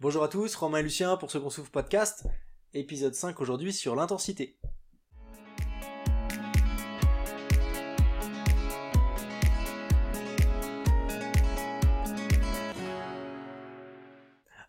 Bonjour 0.00 0.22
à 0.22 0.28
tous, 0.28 0.54
Romain 0.54 0.78
et 0.78 0.82
Lucien 0.84 1.16
pour 1.16 1.32
ce 1.32 1.38
qu'on 1.38 1.50
souffle 1.50 1.72
podcast, 1.72 2.24
épisode 2.72 3.14
5 3.14 3.40
aujourd'hui 3.40 3.72
sur 3.72 3.96
l'intensité. 3.96 4.56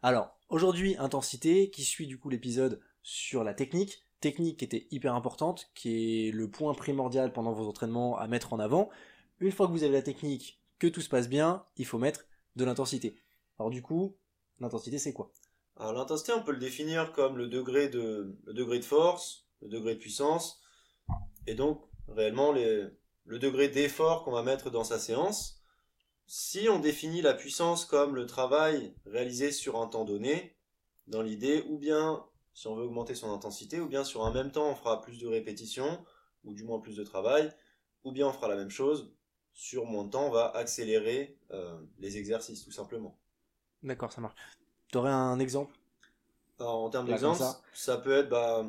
Alors, 0.01 0.35
aujourd'hui, 0.49 0.97
intensité, 0.97 1.69
qui 1.69 1.83
suit 1.83 2.07
du 2.07 2.17
coup 2.17 2.29
l'épisode 2.29 2.81
sur 3.03 3.43
la 3.43 3.53
technique, 3.53 4.07
technique 4.21 4.57
qui 4.57 4.65
était 4.65 4.87
hyper 4.89 5.13
importante, 5.13 5.69
qui 5.75 6.27
est 6.29 6.31
le 6.31 6.49
point 6.49 6.73
primordial 6.73 7.31
pendant 7.33 7.53
vos 7.53 7.67
entraînements 7.67 8.17
à 8.17 8.27
mettre 8.27 8.51
en 8.53 8.57
avant. 8.57 8.89
Une 9.39 9.51
fois 9.51 9.67
que 9.67 9.73
vous 9.73 9.83
avez 9.83 9.93
la 9.93 10.01
technique, 10.01 10.59
que 10.79 10.87
tout 10.87 11.01
se 11.01 11.09
passe 11.09 11.29
bien, 11.29 11.63
il 11.77 11.85
faut 11.85 11.99
mettre 11.99 12.25
de 12.55 12.65
l'intensité. 12.65 13.21
Alors 13.59 13.69
du 13.69 13.83
coup, 13.83 14.15
l'intensité 14.59 14.97
c'est 14.97 15.13
quoi? 15.13 15.31
Alors 15.79 15.93
l'intensité, 15.93 16.33
on 16.33 16.43
peut 16.43 16.51
le 16.51 16.57
définir 16.57 17.13
comme 17.13 17.37
le 17.37 17.47
degré 17.47 17.87
de, 17.87 18.35
force, 18.81 19.47
le 19.61 19.69
degré 19.69 19.95
de 19.95 19.99
puissance, 19.99 20.61
et 21.47 21.55
donc 21.55 21.81
réellement 22.09 22.51
le 22.51 23.39
degré 23.39 23.69
d'effort 23.69 24.23
qu'on 24.23 24.31
va 24.31 24.43
mettre 24.43 24.69
dans 24.69 24.83
sa 24.83 24.99
séance. 24.99 25.63
Si 26.27 26.67
on 26.69 26.79
définit 26.79 27.21
la 27.21 27.33
puissance 27.33 27.85
comme 27.85 28.13
le 28.13 28.25
travail 28.25 28.93
réalisé 29.05 29.51
sur 29.51 29.81
un 29.81 29.87
temps 29.87 30.03
donné, 30.03 30.57
dans 31.07 31.21
l'idée, 31.21 31.63
ou 31.69 31.77
bien 31.77 32.25
si 32.53 32.67
on 32.67 32.75
veut 32.75 32.83
augmenter 32.83 33.15
son 33.15 33.31
intensité, 33.31 33.79
ou 33.79 33.87
bien 33.87 34.03
sur 34.03 34.25
un 34.25 34.33
même 34.33 34.51
temps 34.51 34.69
on 34.69 34.75
fera 34.75 35.01
plus 35.01 35.17
de 35.17 35.27
répétitions, 35.27 36.03
ou 36.43 36.53
du 36.53 36.65
moins 36.65 36.81
plus 36.81 36.97
de 36.97 37.03
travail, 37.03 37.51
ou 38.03 38.11
bien 38.11 38.27
on 38.27 38.33
fera 38.33 38.49
la 38.49 38.57
même 38.57 38.69
chose, 38.69 39.13
sur 39.53 39.85
moins 39.85 40.03
de 40.03 40.09
temps 40.09 40.27
on 40.27 40.31
va 40.31 40.49
accélérer 40.49 41.37
euh, 41.51 41.79
les 41.99 42.17
exercices 42.17 42.65
tout 42.65 42.71
simplement. 42.71 43.17
D'accord, 43.83 44.11
ça 44.11 44.21
marche. 44.21 44.35
Tu 44.91 44.97
aurais 44.97 45.11
un 45.11 45.39
exemple? 45.39 45.75
Alors, 46.59 46.83
en 46.83 46.89
termes 46.89 47.07
d'exemple, 47.07 47.37
ça. 47.39 47.61
ça. 47.73 47.97
peut 47.97 48.11
être 48.17 48.29
bah, 48.29 48.65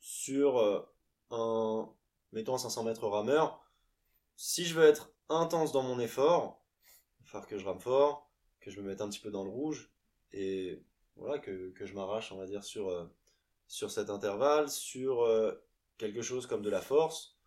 sur 0.00 0.58
euh, 0.58 0.86
un, 1.30 1.88
mettons 2.32 2.54
un 2.54 2.58
500 2.58 2.84
mètres 2.84 3.06
rameur. 3.08 3.64
Si 4.36 4.64
je 4.64 4.74
veux 4.74 4.84
être 4.84 5.12
intense 5.28 5.72
dans 5.72 5.82
mon 5.82 5.98
effort, 6.00 6.60
il 7.20 7.24
va 7.24 7.30
falloir 7.30 7.48
que 7.48 7.58
je 7.58 7.64
rame 7.64 7.80
fort, 7.80 8.30
que 8.60 8.70
je 8.70 8.80
me 8.80 8.88
mette 8.88 9.00
un 9.00 9.08
petit 9.08 9.20
peu 9.20 9.30
dans 9.30 9.44
le 9.44 9.50
rouge, 9.50 9.90
et 10.32 10.82
voilà, 11.16 11.38
que, 11.38 11.70
que 11.70 11.86
je 11.86 11.94
m'arrache, 11.94 12.32
on 12.32 12.36
va 12.36 12.46
dire, 12.46 12.64
sur, 12.64 12.88
euh, 12.88 13.04
sur 13.68 13.90
cet 13.90 14.10
intervalle, 14.10 14.68
sur 14.68 15.22
euh, 15.22 15.52
quelque 15.96 16.20
chose 16.20 16.46
comme 16.46 16.62
de 16.62 16.70
la 16.70 16.82
force. 16.82 17.38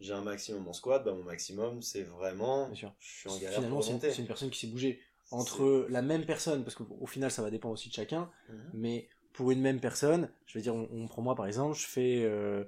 J'ai 0.00 0.12
un 0.12 0.22
maximum 0.22 0.66
en 0.66 0.72
squat, 0.72 1.04
bah, 1.04 1.12
mon 1.12 1.22
maximum, 1.22 1.80
c'est 1.82 2.02
vraiment, 2.02 2.66
Bien 2.66 2.74
sûr. 2.74 2.94
je 2.98 3.06
suis 3.06 3.28
en 3.30 3.36
galère 3.36 3.52
Finalement, 3.54 3.76
pour 3.76 3.84
c'est 3.84 3.90
une, 3.90 3.96
remonter. 3.98 4.12
c'est 4.12 4.22
une 4.22 4.26
personne 4.26 4.50
qui 4.50 4.58
s'est 4.58 4.66
bougée 4.66 5.00
entre 5.30 5.86
la 5.88 6.02
même 6.02 6.24
personne, 6.26 6.62
parce 6.64 6.74
qu'au 6.76 6.86
au 7.00 7.06
final, 7.06 7.30
ça 7.30 7.42
va 7.42 7.50
dépendre 7.50 7.74
aussi 7.74 7.88
de 7.88 7.94
chacun, 7.94 8.30
Mhm. 8.48 8.70
mais 8.74 9.08
pour 9.32 9.50
une 9.50 9.60
même 9.60 9.80
personne, 9.80 10.30
je 10.46 10.58
veux 10.58 10.62
dire, 10.62 10.74
on, 10.74 10.88
on 10.92 11.06
prend 11.08 11.22
moi 11.22 11.34
par 11.34 11.46
exemple, 11.46 11.76
je 11.76 11.86
fais 11.86 12.22
euh, 12.24 12.64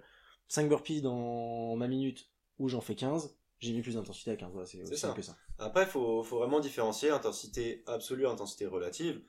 5 0.49 0.69
burpees 0.69 1.01
dans 1.03 1.77
ma 1.77 1.87
minute 1.89 2.29
où 2.59 2.69
j'en 2.69 2.81
fais 2.81 2.95
15, 2.97 3.37
j'ai 3.61 3.73
mis 3.73 3.83
plus 3.83 3.95
d'intensité 3.95 4.31
à 4.33 4.37
15. 4.37 4.51
Voilà, 4.53 4.67
c'est 4.67 4.83
aussi 4.83 4.95
ça. 4.97 5.09
simple 5.09 5.21
que 5.21 5.27
ça. 5.27 5.37
Après, 5.59 5.83
il 5.83 5.89
faut, 5.89 6.23
faut 6.23 6.39
vraiment 6.39 6.61
différencier 6.61 7.11
intensité 7.11 7.83
absolue 7.87 8.27
intensité 8.27 8.67
relative. 8.67 9.23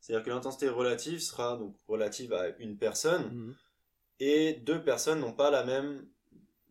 C'est-à-dire 0.00 0.24
que 0.24 0.30
l'intensité 0.30 0.68
relative 0.68 1.20
sera 1.20 1.56
donc 1.56 1.76
relative 1.88 2.32
à 2.32 2.48
une 2.58 2.76
personne 2.76 3.24
Mhm. 3.32 3.54
et 4.20 4.54
deux 4.54 4.82
personnes 4.82 5.20
n'ont 5.20 5.32
pas 5.32 5.50
la 5.50 5.64
même 5.64 6.06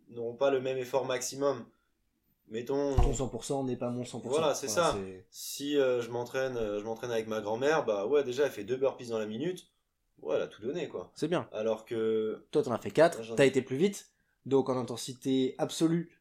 n'auront 0.09 0.35
pas 0.35 0.51
le 0.51 0.59
même 0.61 0.77
effort 0.77 1.05
maximum. 1.05 1.65
Mettons, 2.51 2.95
Ton 2.97 3.11
100% 3.13 3.65
n'est 3.65 3.77
pas 3.77 3.89
mon 3.89 4.03
100%. 4.03 4.21
Voilà, 4.25 4.53
c'est 4.53 4.67
ça. 4.67 4.95
si 5.31 5.77
euh, 5.77 6.01
je 6.01 6.09
m'entraîne, 6.11 6.57
euh, 6.57 6.79
je 6.79 6.83
m'entraîne 6.83 7.09
avec 7.11 7.27
ma 7.27 7.41
grand-mère, 7.41 7.85
bah 7.85 8.05
ouais, 8.05 8.23
déjà 8.23 8.45
elle 8.45 8.51
fait 8.51 8.63
deux 8.65 8.75
burpees 8.77 9.07
dans 9.07 9.17
la 9.19 9.25
minute, 9.25 9.67
ouais, 10.21 10.35
elle 10.35 10.41
a 10.43 10.47
tout 10.47 10.61
donné 10.61 10.87
quoi. 10.89 11.11
C'est 11.15 11.29
bien. 11.29 11.47
Alors 11.53 11.85
que 11.85 12.45
Toi, 12.51 12.61
t'en 12.63 12.73
as 12.73 12.77
fait 12.77 12.91
4, 12.91 13.17
Ouais, 13.19 13.23
j'en 13.23 13.33
ai- 13.33 13.37
t'as 13.37 13.45
été 13.45 13.61
plus 13.61 13.77
vite, 13.77 14.09
donc 14.45 14.69
en 14.69 14.77
intensité 14.77 15.55
absolue, 15.59 16.11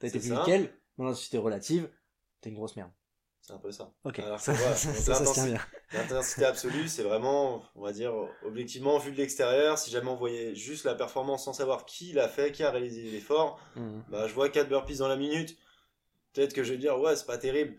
t'as 0.00 0.08
été 0.08 0.18
plus 0.18 0.28
ça. 0.28 0.34
vite 0.34 0.44
qu'elle, 0.44 0.72
mais 0.98 1.04
en 1.04 1.08
intensité 1.08 1.38
relative, 1.38 1.88
t'es 2.40 2.50
une 2.50 2.56
grosse 2.56 2.74
merde. 2.74 2.90
c'est 3.40 3.52
un 3.52 3.58
peu 3.58 3.70
ça. 3.70 3.92
Ok, 4.02 4.18
Alors 4.18 4.40
ça, 4.40 4.56
ça, 4.56 5.14
ça. 5.24 5.44
L'intensité 5.92 6.44
absolue, 6.46 6.88
c'est 6.88 7.04
vraiment, 7.04 7.62
on 7.76 7.82
va 7.82 7.92
dire, 7.92 8.12
objectivement 8.44 8.98
vu 8.98 9.12
de 9.12 9.16
l'extérieur. 9.18 9.78
Si 9.78 9.92
jamais 9.92 10.10
on 10.10 10.16
voyait 10.16 10.52
juste 10.56 10.84
la 10.84 10.96
performance 10.96 11.44
sans 11.44 11.52
savoir 11.52 11.84
qui 11.84 12.12
l'a 12.12 12.26
fait, 12.28 12.50
qui 12.50 12.64
a 12.64 12.72
réalisé 12.72 13.02
l'effort, 13.08 13.60
Mhm. 13.76 14.02
bah, 14.08 14.26
je 14.26 14.34
vois 14.34 14.48
4 14.48 14.68
burpees 14.68 14.96
dans 14.98 15.06
la 15.06 15.14
minute. 15.16 15.56
Peut-être 16.36 16.52
que 16.52 16.62
je 16.62 16.72
vais 16.72 16.78
dire, 16.78 17.00
ouais, 17.00 17.16
c'est 17.16 17.26
pas 17.26 17.38
terrible. 17.38 17.76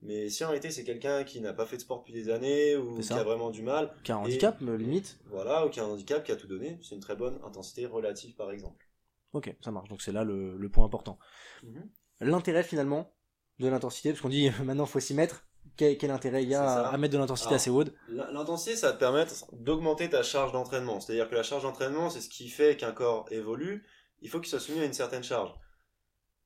Mais 0.00 0.28
si 0.30 0.44
en 0.44 0.48
réalité 0.48 0.70
c'est 0.70 0.84
quelqu'un 0.84 1.24
qui 1.24 1.40
n'a 1.40 1.52
pas 1.52 1.66
fait 1.66 1.76
de 1.76 1.82
sport 1.82 1.98
depuis 1.98 2.12
des 2.12 2.30
années 2.30 2.76
ou 2.76 2.98
qui 3.00 3.12
a 3.12 3.22
vraiment 3.24 3.50
du 3.50 3.62
mal, 3.62 3.92
Qui 4.04 4.12
a 4.12 4.16
un 4.16 4.20
handicap, 4.20 4.60
me 4.60 4.76
limite. 4.76 5.18
voilà, 5.26 5.66
ou 5.66 5.70
qui 5.70 5.80
a 5.80 5.84
un 5.84 5.88
handicap, 5.88 6.22
qui 6.24 6.30
a 6.32 6.36
tout 6.36 6.46
donné, 6.46 6.78
c'est 6.82 6.94
une 6.94 7.00
très 7.00 7.16
bonne 7.16 7.38
intensité 7.44 7.84
relative 7.84 8.34
par 8.36 8.50
exemple. 8.52 8.86
Ok, 9.32 9.54
ça 9.60 9.70
marche. 9.72 9.88
Donc 9.88 10.00
c'est 10.00 10.12
là 10.12 10.24
le, 10.24 10.56
le 10.56 10.68
point 10.70 10.84
important. 10.86 11.18
Mhm. 11.64 11.90
L'intérêt 12.20 12.62
finalement 12.62 13.12
de 13.58 13.66
l'intensité, 13.68 14.10
parce 14.10 14.20
qu'on 14.22 14.28
dit 14.28 14.50
maintenant 14.64 14.86
faut 14.86 15.00
s'y 15.00 15.14
mettre. 15.14 15.44
Quel, 15.76 15.98
quel 15.98 16.10
intérêt 16.12 16.44
il 16.44 16.48
y 16.48 16.54
a 16.54 16.86
à 16.88 16.96
mettre 16.96 17.12
de 17.14 17.18
l'intensité 17.18 17.54
assez 17.54 17.70
haute? 17.70 17.92
L'intensité, 18.08 18.74
ça 18.74 18.88
va 18.88 18.92
te 18.94 18.98
permettre 18.98 19.34
d'augmenter 19.52 20.08
ta 20.08 20.22
charge 20.22 20.50
d'entraînement. 20.52 20.98
C'est-à-dire 21.00 21.28
que 21.28 21.34
la 21.34 21.42
charge 21.42 21.64
d'entraînement, 21.64 22.08
c'est 22.08 22.20
ce 22.20 22.28
qui 22.28 22.48
fait 22.48 22.76
qu'un 22.76 22.92
corps 22.92 23.26
évolue. 23.30 23.84
Il 24.22 24.28
faut 24.30 24.40
qu'il 24.40 24.48
soit 24.48 24.60
soumis 24.60 24.80
à 24.80 24.84
une 24.84 24.92
certaine 24.92 25.22
charge. 25.22 25.52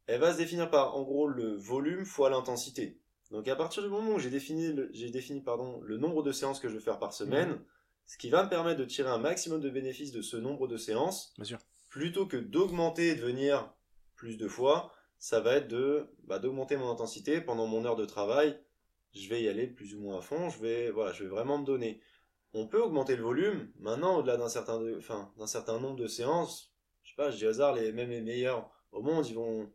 Elle 0.07 0.21
va 0.21 0.33
se 0.33 0.39
définir 0.39 0.71
par, 0.71 0.97
en 0.97 1.03
gros, 1.03 1.29
le 1.29 1.55
volume 1.57 2.05
fois 2.05 2.29
l'intensité. 2.31 2.99
Donc 3.31 3.49
à 3.49 3.57
partir 3.57 3.83
du 3.83 3.89
moment 3.89 4.13
où 4.15 4.19
j'ai 4.19 4.31
défini, 4.31 4.73
le, 4.73 4.91
j'ai 4.93 5.11
défini 5.11 5.41
pardon, 5.41 5.81
le 5.83 5.97
nombre 5.97 6.23
de 6.23 6.33
séances 6.33 6.61
que 6.61 6.69
je 6.69 6.75
veux 6.75 6.81
faire 6.81 6.99
par 6.99 7.13
semaine, 7.15 7.51
Mhm. 7.51 7.65
ce 8.07 8.19
qui 8.19 8.29
va 8.31 8.45
me 8.45 8.51
permettre 8.51 8.79
de 8.81 8.85
tirer 8.85 9.09
un 9.09 9.19
maximum 9.19 9.61
de 9.61 9.71
bénéfices 9.71 10.13
de 10.13 10.21
ce 10.23 10.37
nombre 10.37 10.67
de 10.69 10.77
séances, 10.77 11.33
Bien 11.39 11.45
sûr. 11.47 11.59
plutôt 11.89 12.27
que 12.27 12.37
d'augmenter 12.37 13.09
et 13.11 13.15
de 13.15 13.23
venir 13.23 13.73
plus 14.17 14.37
de 14.37 14.49
fois, 14.49 14.93
ça 15.19 15.41
va 15.41 15.55
être 15.57 15.69
de 15.69 16.09
bah, 16.25 16.39
d'augmenter 16.41 16.77
mon 16.77 16.91
intensité 16.91 17.41
pendant 17.41 17.67
mon 17.67 17.85
heure 17.87 17.97
de 17.97 18.05
travail. 18.05 18.59
Je 19.15 19.29
vais 19.29 19.43
y 19.43 19.49
aller 19.49 19.67
plus 19.67 19.95
ou 19.95 20.01
moins 20.01 20.19
à 20.19 20.21
fond. 20.21 20.51
Je 20.51 20.59
vais 20.61 20.91
voilà, 20.91 21.13
je 21.13 21.23
vais 21.25 21.31
vraiment 21.31 21.59
me 21.59 21.65
donner. 21.65 22.01
On 22.55 22.67
peut 22.67 22.83
augmenter 22.83 23.17
le 23.17 23.23
volume. 23.23 23.71
Maintenant, 23.79 24.19
au-delà 24.19 24.37
d'un 24.37 24.49
certain, 24.49 24.79
de- 24.79 24.97
enfin, 24.99 25.33
d'un 25.39 25.47
certain 25.47 25.79
nombre 25.81 25.97
de 25.97 26.07
séances, 26.07 26.75
je 27.03 27.11
sais 27.11 27.17
pas, 27.17 27.31
je 27.31 27.37
dis 27.39 27.47
au 27.47 27.51
hasard, 27.51 27.75
les 27.75 27.93
même 27.93 28.11
les 28.11 28.21
meilleurs 28.21 28.69
au 28.91 29.01
monde, 29.01 29.27
ils 29.27 29.35
vont 29.35 29.71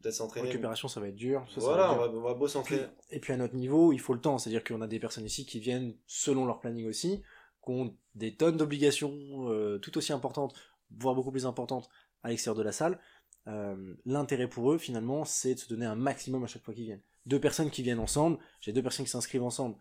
peut-être 0.00 0.14
s'entraîner. 0.14 0.48
Récupération, 0.48 0.88
ça 0.88 1.00
va 1.00 1.08
être 1.08 1.16
dur. 1.16 1.44
ça, 1.48 1.54
ça 1.56 1.60
Voilà, 1.60 1.86
va 1.88 1.92
on 1.92 1.94
être 1.94 2.00
va, 2.00 2.08
dur. 2.08 2.18
on 2.18 2.22
va 2.22 2.34
beau 2.34 2.48
s'entraîner. 2.48 2.86
Et 3.10 3.20
puis 3.20 3.32
à 3.32 3.36
notre 3.36 3.54
niveau, 3.54 3.92
il 3.92 4.00
faut 4.00 4.14
le 4.14 4.20
temps. 4.20 4.38
C'est-à-dire 4.38 4.64
qu'on 4.64 4.80
a 4.80 4.86
des 4.86 4.98
personnes 5.00 5.24
ici 5.26 5.46
qui 5.46 5.60
viennent 5.60 5.94
selon 6.06 6.46
leur 6.46 6.60
planning 6.60 6.86
aussi, 6.86 7.22
qui 7.64 7.70
ont 7.70 7.96
des 8.14 8.36
tonnes 8.36 8.56
d'obligations 8.56 9.12
euh, 9.50 9.78
tout 9.78 9.96
aussi 9.98 10.12
importantes, 10.12 10.54
voire 10.90 11.14
beaucoup 11.14 11.30
plus 11.32 11.46
importantes 11.46 11.88
à 12.22 12.28
l'extérieur 12.30 12.56
de 12.56 12.62
la 12.62 12.72
salle. 12.72 12.98
Euh, 13.46 13.94
L'intérêt 14.06 14.48
pour 14.48 14.72
eux, 14.72 14.78
finalement, 14.78 15.24
c'est 15.24 15.54
de 15.54 15.58
se 15.60 15.68
donner 15.68 15.86
un 15.86 15.94
maximum 15.96 16.44
à 16.44 16.46
chaque 16.46 16.62
fois 16.64 16.72
qu'ils 16.74 16.84
viennent. 16.84 17.02
Deux 17.26 17.40
personnes 17.40 17.70
qui 17.70 17.82
viennent 17.82 18.00
ensemble, 18.00 18.38
j'ai 18.60 18.72
deux 18.72 18.82
personnes 18.82 19.04
qui 19.06 19.10
s'inscrivent 19.10 19.42
ensemble, 19.42 19.76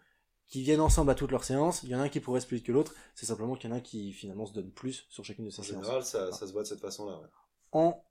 qui 0.47 0.61
viennent 0.61 0.81
ensemble 0.81 1.11
à 1.11 1.15
toutes 1.15 1.31
leurs 1.31 1.43
séances. 1.43 1.83
Il 1.83 1.89
y 1.89 1.95
en 1.95 1.99
a 1.99 2.03
un 2.03 2.09
qui 2.09 2.19
progresse 2.19 2.45
plus 2.45 2.57
vite 2.57 2.65
que 2.65 2.71
l'autre. 2.71 2.93
C'est 3.15 3.25
simplement 3.25 3.55
qu'il 3.55 3.69
y 3.69 3.73
en 3.73 3.75
a 3.75 3.79
un 3.79 3.81
qui 3.81 4.11
finalement 4.13 4.45
se 4.45 4.53
donne 4.53 4.71
plus 4.71 5.05
sur 5.09 5.23
chacune 5.25 5.45
de 5.45 5.49
ces 5.49 5.61
En 5.61 5.63
séances. 5.63 5.83
général, 5.83 6.03
ça, 6.05 6.31
ça 6.31 6.45
se 6.47 6.51
voit 6.53 6.63
de 6.63 6.67
cette 6.67 6.79
façon-là. 6.81 7.19
ouais. 7.19 7.27
en 7.71 8.03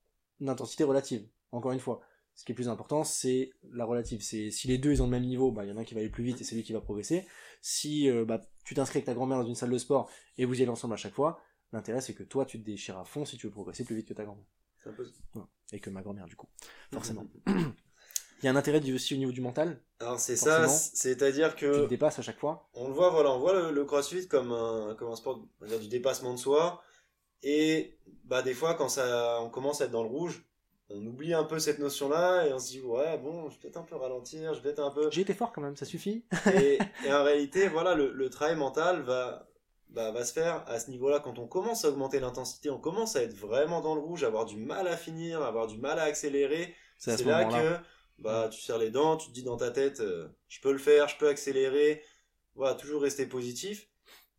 intensité 0.46 0.84
relative. 0.84 1.26
Encore 1.52 1.72
une 1.72 1.80
fois, 1.80 2.00
ce 2.34 2.44
qui 2.44 2.52
est 2.52 2.54
plus 2.54 2.68
important, 2.68 3.04
c'est 3.04 3.50
la 3.70 3.84
relative. 3.84 4.22
C'est 4.22 4.50
si 4.50 4.68
les 4.68 4.78
deux 4.78 4.92
ils 4.92 5.02
ont 5.02 5.06
le 5.06 5.10
même 5.10 5.24
niveau, 5.24 5.52
bah 5.52 5.64
il 5.64 5.68
y 5.68 5.72
en 5.72 5.76
a 5.76 5.80
un 5.80 5.84
qui 5.84 5.94
va 5.94 6.00
aller 6.00 6.08
plus 6.08 6.24
vite 6.24 6.40
et 6.40 6.44
c'est 6.44 6.54
lui 6.54 6.62
qui 6.62 6.72
va 6.72 6.80
progresser. 6.80 7.26
Si 7.60 8.10
euh, 8.10 8.24
bah, 8.24 8.40
tu 8.64 8.74
t'inscris 8.74 8.98
avec 8.98 9.06
ta 9.06 9.14
grand-mère 9.14 9.38
dans 9.38 9.46
une 9.46 9.54
salle 9.54 9.70
de 9.70 9.78
sport 9.78 10.10
et 10.38 10.44
vous 10.44 10.58
y 10.58 10.62
allez 10.62 10.70
ensemble 10.70 10.94
à 10.94 10.96
chaque 10.96 11.14
fois, 11.14 11.40
l'intérêt 11.72 12.00
c'est 12.00 12.14
que 12.14 12.22
toi 12.22 12.46
tu 12.46 12.58
te 12.58 12.64
déchires 12.64 12.98
à 12.98 13.04
fond 13.04 13.24
si 13.24 13.36
tu 13.36 13.46
veux 13.46 13.52
progresser 13.52 13.84
plus 13.84 13.96
vite 13.96 14.08
que 14.08 14.14
ta 14.14 14.24
grand-mère 14.24 14.46
et 15.72 15.78
que 15.78 15.90
ma 15.90 16.02
grand-mère 16.02 16.26
du 16.26 16.36
coup, 16.36 16.48
forcément. 16.92 17.26
Il 17.46 18.46
y 18.46 18.48
a 18.48 18.50
un 18.50 18.56
intérêt 18.56 18.82
aussi 18.90 19.14
au 19.14 19.18
niveau 19.18 19.30
du 19.30 19.40
mental 19.40 19.80
Alors 20.00 20.18
c'est 20.18 20.34
ça, 20.34 20.66
c'est-à-dire 20.66 21.54
tu 21.54 21.66
que 21.66 21.84
te 21.84 21.88
dépasses 21.88 22.18
à 22.18 22.22
chaque 22.22 22.40
fois. 22.40 22.68
on 22.74 22.88
le 22.88 22.94
voit, 22.94 23.10
voilà, 23.10 23.30
on 23.30 23.38
voit 23.38 23.52
le, 23.52 23.70
le 23.70 23.84
crossfit 23.84 24.26
comme 24.26 24.50
un, 24.50 24.96
comme 24.98 25.12
un 25.12 25.14
sport 25.14 25.46
on 25.60 25.64
va 25.64 25.68
dire, 25.68 25.78
du 25.78 25.86
dépassement 25.86 26.32
de 26.32 26.38
soi. 26.38 26.82
Et 27.44 27.98
bah, 28.24 28.42
des 28.42 28.54
fois, 28.54 28.74
quand 28.74 28.88
ça, 28.88 29.40
on 29.42 29.50
commence 29.50 29.80
à 29.80 29.84
être 29.84 29.90
dans 29.90 30.02
le 30.02 30.08
rouge, 30.08 30.44
on 30.94 31.06
oublie 31.06 31.34
un 31.34 31.44
peu 31.44 31.58
cette 31.58 31.78
notion-là 31.78 32.46
et 32.46 32.52
on 32.52 32.58
se 32.58 32.70
dit, 32.70 32.80
ouais, 32.80 33.18
bon, 33.18 33.48
je 33.48 33.54
vais 33.54 33.60
peut-être 33.62 33.76
un 33.78 33.82
peu 33.82 33.96
ralentir, 33.96 34.54
je 34.54 34.60
vais 34.60 34.64
peut-être 34.64 34.84
un 34.84 34.90
peu. 34.90 35.10
J'ai 35.10 35.22
été 35.22 35.34
fort 35.34 35.52
quand 35.52 35.62
même, 35.62 35.76
ça 35.76 35.84
suffit. 35.84 36.24
Et, 36.54 36.78
et 37.06 37.12
en 37.12 37.24
réalité, 37.24 37.68
voilà, 37.68 37.94
le, 37.94 38.12
le 38.12 38.30
travail 38.30 38.56
mental 38.56 39.02
va, 39.02 39.48
bah, 39.88 40.10
va 40.10 40.24
se 40.24 40.32
faire 40.32 40.64
à 40.66 40.78
ce 40.78 40.90
niveau-là. 40.90 41.20
Quand 41.20 41.38
on 41.38 41.46
commence 41.46 41.84
à 41.84 41.88
augmenter 41.88 42.20
l'intensité, 42.20 42.70
on 42.70 42.78
commence 42.78 43.16
à 43.16 43.22
être 43.22 43.34
vraiment 43.34 43.80
dans 43.80 43.94
le 43.94 44.00
rouge, 44.00 44.24
à 44.24 44.28
avoir 44.28 44.44
du 44.44 44.56
mal 44.56 44.88
à 44.88 44.96
finir, 44.96 45.42
à 45.42 45.48
avoir 45.48 45.66
du 45.66 45.78
mal 45.78 45.98
à 45.98 46.04
accélérer. 46.04 46.74
C'est 46.98 47.16
ce 47.16 47.24
là 47.24 47.44
que 47.44 47.78
bah, 48.18 48.48
tu 48.50 48.60
serres 48.60 48.78
les 48.78 48.90
dents, 48.90 49.16
tu 49.16 49.28
te 49.28 49.32
dis 49.32 49.42
dans 49.42 49.56
ta 49.56 49.70
tête, 49.70 50.00
euh, 50.00 50.28
je 50.48 50.60
peux 50.60 50.72
le 50.72 50.78
faire, 50.78 51.08
je 51.08 51.16
peux 51.18 51.28
accélérer. 51.28 52.02
Voilà, 52.54 52.74
toujours 52.74 53.02
rester 53.02 53.26
positif. 53.26 53.88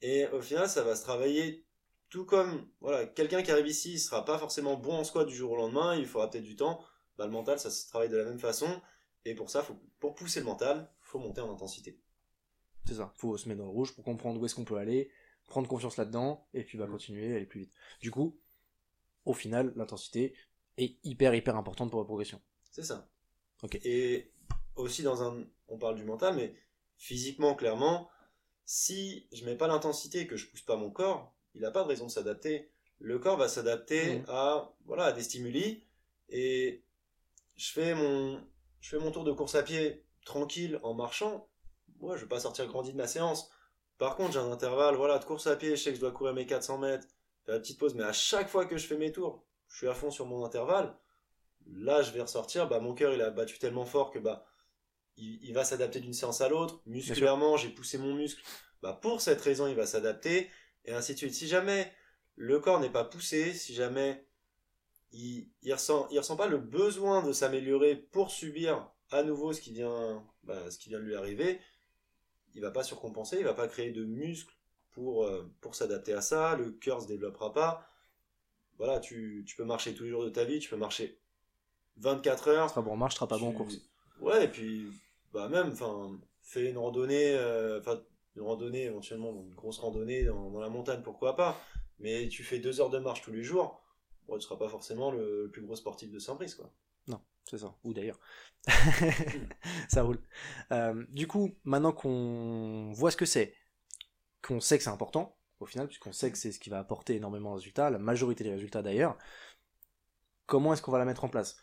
Et 0.02 0.28
au 0.28 0.42
final, 0.42 0.70
ça 0.70 0.84
va 0.84 0.96
se 0.96 1.02
travailler 1.02 1.66
tout 2.14 2.26
comme 2.26 2.70
voilà, 2.80 3.08
quelqu'un 3.08 3.42
qui 3.42 3.50
arrive 3.50 3.66
ici, 3.66 3.94
il 3.94 4.00
sera 4.00 4.24
pas 4.24 4.38
forcément 4.38 4.78
bon 4.78 4.94
en 4.94 5.04
squat 5.04 5.28
du 5.28 5.36
jour 5.36 5.54
au 5.54 5.56
lendemain, 5.56 5.96
il 5.96 6.06
faudra 6.06 6.30
peut-être 6.30 6.44
du 6.44 6.56
temps. 6.56 6.80
Bah, 7.18 7.26
le 7.26 7.32
mental, 7.32 7.58
ça 7.58 7.72
se 7.72 7.88
travaille 7.88 8.10
de 8.10 8.18
la 8.18 8.26
même 8.26 8.38
façon. 8.38 8.68
Et 9.26 9.34
pour 9.34 9.50
ça, 9.50 9.64
faut, 9.64 9.76
pour 10.00 10.14
pousser 10.14 10.40
le 10.42 10.46
mental, 10.46 10.94
faut 11.02 11.18
monter 11.18 11.42
en 11.42 11.52
intensité. 11.52 12.00
C'est 12.86 12.94
ça. 12.94 13.12
Faut 13.18 13.36
se 13.36 13.50
mettre 13.50 13.62
dans 13.62 13.66
le 13.66 13.72
rouge 13.72 13.96
pour 13.96 14.04
comprendre 14.04 14.40
où 14.40 14.46
est-ce 14.46 14.54
qu'on 14.54 14.64
peut 14.64 14.78
aller, 14.78 15.10
prendre 15.48 15.68
confiance 15.68 15.98
là-dedans, 15.98 16.48
et 16.54 16.64
puis 16.64 16.78
va 16.78 16.86
Mm. 16.86 16.92
continuer, 16.92 17.36
aller 17.36 17.48
plus 17.48 17.62
vite. 17.62 17.74
Du 18.00 18.12
coup, 18.12 18.40
au 19.26 19.34
final, 19.34 19.74
l'intensité 19.76 20.36
est 20.78 21.00
hyper 21.04 21.34
hyper 21.34 21.56
importante 21.56 21.90
pour 21.90 22.00
la 22.00 22.06
progression. 22.06 22.40
C'est 22.70 22.84
ça. 22.84 23.10
Ok. 23.64 23.80
Et 23.84 24.32
aussi 24.76 25.02
dans 25.02 25.24
un, 25.24 25.48
on 25.68 25.80
parle 25.80 25.96
du 25.96 26.04
mental, 26.04 26.36
mais 26.36 26.54
physiquement, 26.96 27.56
clairement, 27.56 28.08
si 28.66 29.28
je 29.32 29.46
mets 29.46 29.58
pas 29.58 29.68
l'intensité 29.68 30.20
et 30.20 30.28
que 30.28 30.38
je 30.38 30.48
pousse 30.48 30.62
pas 30.62 30.76
mon 30.76 30.92
corps, 30.92 31.34
il 31.56 31.62
n'a 31.62 31.72
pas 31.72 31.84
de 31.84 31.88
raison 31.90 32.06
de 32.08 32.12
s'adapter. 32.12 32.70
Le 33.00 33.20
corps 33.20 33.38
va 33.38 33.48
s'adapter 33.48 34.20
Mhm. 34.20 34.26
à, 34.30 34.74
voilà, 34.86 35.06
à 35.06 35.12
des 35.12 35.24
stimuli 35.24 35.84
et 36.30 36.84
je 37.56 37.72
fais 37.72 37.96
mon, 37.96 38.42
je 38.82 38.90
fais 38.90 39.00
mon 39.00 39.12
tour 39.12 39.24
de 39.24 39.32
course 39.32 39.56
à 39.56 39.64
pied 39.64 40.06
tranquille 40.26 40.80
en 40.84 40.94
marchant. 40.94 41.48
Moi, 42.00 42.16
je 42.18 42.22
vais 42.24 42.28
pas 42.30 42.40
sortir 42.40 42.66
grandi 42.68 42.92
de 42.92 42.98
ma 42.98 43.08
séance. 43.08 43.50
Par 43.98 44.16
contre, 44.16 44.34
j'ai 44.34 44.40
un 44.40 44.52
intervalle, 44.52 44.96
voilà, 44.96 45.20
de 45.20 45.26
course 45.26 45.48
à 45.48 45.56
pied, 45.56 45.76
je 45.76 45.82
sais 45.84 45.90
que 45.92 45.96
je 45.96 46.02
dois 46.02 46.12
courir 46.12 46.34
mes 46.34 46.46
400 46.46 46.78
mètres, 46.78 47.08
faire 47.46 47.56
la 47.56 47.60
petite 47.62 47.78
pause, 47.80 47.94
mais 47.96 48.04
à 48.04 48.14
chaque 48.14 48.50
fois 48.50 48.66
que 48.66 48.78
je 48.78 48.88
fais 48.88 48.98
mes 48.98 49.12
tours, 49.12 49.46
je 49.70 49.78
suis 49.78 49.88
à 49.88 49.94
fond 49.94 50.12
sur 50.12 50.26
mon 50.26 50.44
intervalle. 50.44 50.96
Là, 51.68 52.02
je 52.02 52.12
vais 52.12 52.22
ressortir, 52.22 52.68
bah, 52.68 52.80
mon 52.80 52.94
cœur, 52.94 53.14
il 53.14 53.22
a 53.22 53.30
battu 53.30 53.60
tellement 53.60 53.86
fort 53.86 54.12
que, 54.12 54.20
bah, 54.20 54.46
il, 55.18 55.42
il 55.44 55.54
va 55.54 55.64
s'adapter 55.64 56.00
d'une 56.00 56.14
séance 56.14 56.42
à 56.42 56.50
l'autre. 56.50 56.82
Musculairement, 56.86 57.56
j'ai 57.58 57.70
poussé 57.70 57.98
mon 57.98 58.14
muscle. 58.14 58.42
Bah, 58.82 58.98
pour 59.02 59.22
cette 59.22 59.40
raison, 59.42 59.68
il 59.68 59.76
va 59.76 59.86
s'adapter, 59.86 60.50
et 60.86 60.94
ainsi 60.94 61.14
de 61.14 61.18
suite. 61.18 61.34
Si 61.34 61.48
jamais 61.48 61.92
le 62.36 62.60
corps 62.60 62.80
n'est 62.80 62.92
pas 62.92 63.04
poussé, 63.06 63.54
si 63.54 63.74
jamais 63.74 64.26
il, 65.12 65.50
il 65.64 65.74
ressent, 65.74 66.08
il 66.12 66.20
ressent 66.20 66.38
pas 66.38 66.48
le 66.48 66.58
besoin 66.58 67.24
de 67.24 67.34
s'améliorer 67.34 67.96
pour 67.96 68.32
subir 68.32 68.90
à 69.12 69.24
nouveau 69.24 69.54
ce 69.54 69.62
qui 69.62 69.74
vient, 69.74 70.24
bah, 70.44 70.72
ce 70.72 70.78
qui 70.80 70.90
vient 70.90 71.00
de 71.00 71.06
lui 71.06 71.16
arriver, 71.16 71.60
il 72.56 72.62
va 72.62 72.72
pas 72.72 72.84
surcompenser, 72.84 73.38
il 73.40 73.44
va 73.46 73.54
pas 73.54 73.68
créer 73.68 73.92
de 73.92 74.04
muscles 74.06 74.56
pour, 74.92 75.26
euh, 75.26 75.50
pour 75.62 75.76
s'adapter 75.76 76.14
à 76.14 76.22
ça, 76.22 76.56
le 76.56 76.72
cœur 76.72 77.02
se 77.02 77.08
développera 77.08 77.54
pas. 77.54 77.88
Voilà, 78.78 79.00
tu, 79.00 79.44
tu 79.48 79.56
peux 79.56 79.64
marcher 79.66 79.94
tous 79.94 80.04
les 80.04 80.10
jours 80.10 80.24
de 80.26 80.30
ta 80.30 80.44
vie, 80.46 80.60
tu 80.60 80.70
peux 80.70 80.78
marcher 80.78 81.20
24 81.98 82.48
heures. 82.50 82.70
sera 82.70 82.82
bon 82.82 82.92
en 82.94 82.98
marche, 82.98 83.16
sera 83.16 83.28
pas 83.28 83.38
bon 83.38 83.50
en 83.50 83.52
Tu- 83.52 83.58
course. 83.58 83.82
Ouais, 84.20 84.46
et 84.46 84.48
puis, 84.48 84.88
bah 85.34 85.50
même, 85.50 85.70
enfin, 85.72 86.20
fais 86.42 86.70
une 86.70 86.78
randonnée, 86.78 87.34
euh, 87.36 87.80
une 88.36 88.42
randonnée, 88.42 88.84
éventuellement, 88.84 89.32
une 89.32 89.54
grosse 89.54 89.80
randonnée 89.80 90.26
dans, 90.26 90.60
la 90.60 90.70
montagne, 90.70 91.02
pourquoi 91.04 91.36
pas. 91.36 91.60
Mais 92.00 92.28
tu 92.28 92.44
fais 92.44 92.60
deux 92.60 92.82
heures 92.82 92.90
de 92.90 93.00
marche 93.00 93.22
tous 93.22 93.32
les 93.32 93.44
jours, 93.44 93.82
tu 94.32 94.42
seras 94.42 94.58
pas 94.58 94.70
forcément 94.70 95.12
le, 95.12 95.50
plus 95.52 95.62
gros 95.62 95.76
sportif 95.76 96.12
de 96.12 96.20
Saint-Brice, 96.20 96.56
quoi. 96.56 96.72
C'est 97.50 97.58
ça. 97.58 97.76
Ou 97.84 97.94
d'ailleurs. 97.94 98.20
ça 99.90 100.04
roule. 100.04 100.20
Euh, 100.72 101.06
du 101.10 101.28
coup, 101.28 101.56
maintenant 101.64 101.92
qu'on 101.92 102.92
voit 102.94 103.12
ce 103.12 103.18
que 103.18 103.26
c'est, 103.26 103.54
qu'on 104.42 104.60
sait 104.60 104.78
que 104.78 104.84
c'est 104.84 104.90
important, 104.90 105.38
au 105.60 105.66
final, 105.66 105.88
puisqu'on 105.88 106.14
sait 106.14 106.32
que 106.32 106.38
c'est 106.38 106.52
ce 106.52 106.60
qui 106.60 106.70
va 106.70 106.80
apporter 106.80 107.16
énormément 107.16 107.52
de 107.52 107.56
résultats, 107.56 107.90
la 107.90 108.00
majorité 108.00 108.44
des 108.44 108.52
résultats 108.52 108.82
d'ailleurs, 108.82 109.18
comment 110.46 110.74
est-ce 110.74 110.82
qu'on 110.82 110.92
va 110.92 111.00
la 111.00 111.06
mettre 111.06 111.24
en 111.24 111.30
place? 111.30 111.58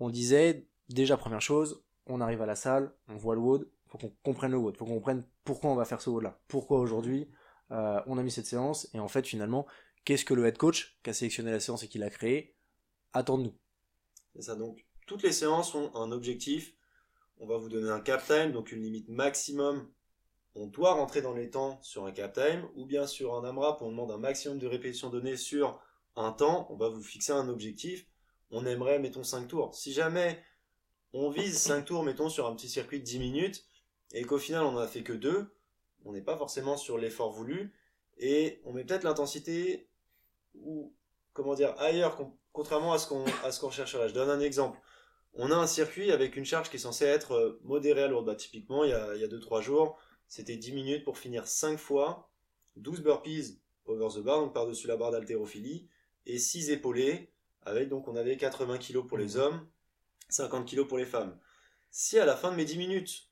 On 0.00 0.10
disait, 0.10 0.66
déjà 0.88 1.16
première 1.16 1.40
chose, 1.40 1.84
on 2.06 2.20
arrive 2.20 2.42
à 2.42 2.46
la 2.46 2.56
salle, 2.56 2.94
on 3.08 3.16
voit 3.16 3.34
le 3.34 3.40
WOD, 3.40 3.70
faut 3.88 3.98
qu'on 3.98 4.12
comprenne 4.22 4.52
le 4.52 4.58
WOD, 4.58 4.76
faut 4.76 4.84
qu'on 4.84 4.94
comprenne 4.94 5.24
pourquoi 5.44 5.70
on 5.70 5.74
va 5.74 5.84
faire 5.84 6.00
ce 6.00 6.10
WOD-là, 6.10 6.38
pourquoi 6.48 6.78
aujourd'hui 6.78 7.28
euh, 7.70 8.00
on 8.06 8.18
a 8.18 8.22
mis 8.22 8.30
cette 8.30 8.46
séance, 8.46 8.88
et 8.94 9.00
en 9.00 9.08
fait 9.08 9.26
finalement, 9.26 9.66
qu'est-ce 10.04 10.24
que 10.24 10.34
le 10.34 10.46
head 10.46 10.56
coach 10.56 10.98
qui 11.02 11.10
a 11.10 11.12
sélectionné 11.12 11.50
la 11.50 11.60
séance 11.60 11.82
et 11.82 11.88
qui 11.88 11.98
l'a 11.98 12.10
créée 12.10 12.54
attend 13.12 13.38
de 13.38 13.44
nous 13.44 13.54
C'est 14.34 14.42
ça, 14.42 14.54
donc, 14.54 14.86
toutes 15.06 15.22
les 15.22 15.32
séances 15.32 15.74
ont 15.74 15.94
un 15.94 16.10
objectif. 16.12 16.74
On 17.38 17.46
va 17.46 17.56
vous 17.58 17.68
donner 17.68 17.90
un 17.90 18.00
cap 18.00 18.24
time, 18.26 18.52
donc 18.52 18.72
une 18.72 18.82
limite 18.82 19.08
maximum. 19.08 19.88
On 20.54 20.66
doit 20.66 20.94
rentrer 20.94 21.22
dans 21.22 21.34
les 21.34 21.50
temps 21.50 21.78
sur 21.82 22.06
un 22.06 22.12
cap 22.12 22.32
time, 22.32 22.66
ou 22.74 22.86
bien 22.86 23.06
sur 23.06 23.34
un 23.34 23.44
AMRAP, 23.44 23.82
on 23.82 23.90
demande 23.90 24.10
un 24.10 24.18
maximum 24.18 24.58
de 24.58 24.66
répétitions 24.66 25.10
données 25.10 25.36
sur 25.36 25.80
un 26.16 26.32
temps. 26.32 26.66
On 26.70 26.76
va 26.76 26.88
vous 26.88 27.02
fixer 27.02 27.32
un 27.32 27.48
objectif. 27.48 28.06
On 28.50 28.64
aimerait, 28.64 28.98
mettons, 28.98 29.22
5 29.22 29.48
tours. 29.48 29.74
Si 29.74 29.92
jamais 29.92 30.42
on 31.12 31.30
vise 31.30 31.58
5 31.58 31.84
tours, 31.84 32.02
mettons, 32.02 32.28
sur 32.28 32.46
un 32.46 32.54
petit 32.54 32.68
circuit 32.68 33.00
de 33.00 33.04
10 33.04 33.18
minutes, 33.18 33.66
et 34.12 34.24
qu'au 34.24 34.38
final 34.38 34.64
on 34.64 34.72
n'en 34.72 34.78
a 34.80 34.86
fait 34.88 35.02
que 35.02 35.12
2, 35.12 35.54
on 36.04 36.12
n'est 36.12 36.22
pas 36.22 36.36
forcément 36.36 36.76
sur 36.76 36.98
l'effort 36.98 37.32
voulu, 37.32 37.72
et 38.18 38.60
on 38.64 38.72
met 38.72 38.84
peut-être 38.84 39.02
l'intensité 39.04 39.88
ou, 40.54 40.94
comment 41.32 41.54
dire, 41.54 41.74
ailleurs, 41.78 42.16
con- 42.16 42.36
contrairement 42.52 42.92
à 42.92 42.98
ce 42.98 43.06
qu'on 43.08 43.24
à 43.44 43.52
ce 43.52 43.60
qu'on 43.60 43.66
rechercherait. 43.68 44.08
Je 44.08 44.14
donne 44.14 44.30
un 44.30 44.40
exemple. 44.40 44.78
On 45.34 45.50
a 45.50 45.54
un 45.56 45.66
circuit 45.66 46.12
avec 46.12 46.36
une 46.36 46.46
charge 46.46 46.70
qui 46.70 46.76
est 46.76 46.80
censée 46.80 47.04
être 47.04 47.32
euh, 47.32 47.60
modérée 47.62 48.04
à 48.04 48.08
lourde. 48.08 48.24
Bah, 48.24 48.34
typiquement, 48.36 48.84
il 48.84 48.90
y 48.90 48.94
a 48.94 49.28
2-3 49.28 49.60
jours, 49.60 49.98
c'était 50.28 50.56
10 50.56 50.72
minutes 50.72 51.04
pour 51.04 51.18
finir 51.18 51.46
5 51.46 51.76
fois, 51.78 52.30
12 52.76 53.02
burpees 53.02 53.60
over 53.84 54.08
the 54.14 54.22
bar, 54.22 54.40
donc 54.40 54.54
par-dessus 54.54 54.86
la 54.86 54.96
barre 54.96 55.10
d'haltérophilie, 55.10 55.88
et 56.24 56.38
6 56.38 56.70
épaulés, 56.70 57.32
avec 57.62 57.88
donc 57.88 58.08
on 58.08 58.16
avait 58.16 58.36
80 58.38 58.78
kg 58.78 59.06
pour 59.06 59.18
les 59.18 59.36
hommes, 59.36 59.68
50 60.30 60.68
kg 60.68 60.84
pour 60.86 60.96
les 60.98 61.04
femmes. 61.04 61.38
Si 61.90 62.18
à 62.18 62.24
la 62.24 62.36
fin 62.36 62.50
de 62.50 62.56
mes 62.56 62.64
10 62.64 62.78
minutes, 62.78 63.28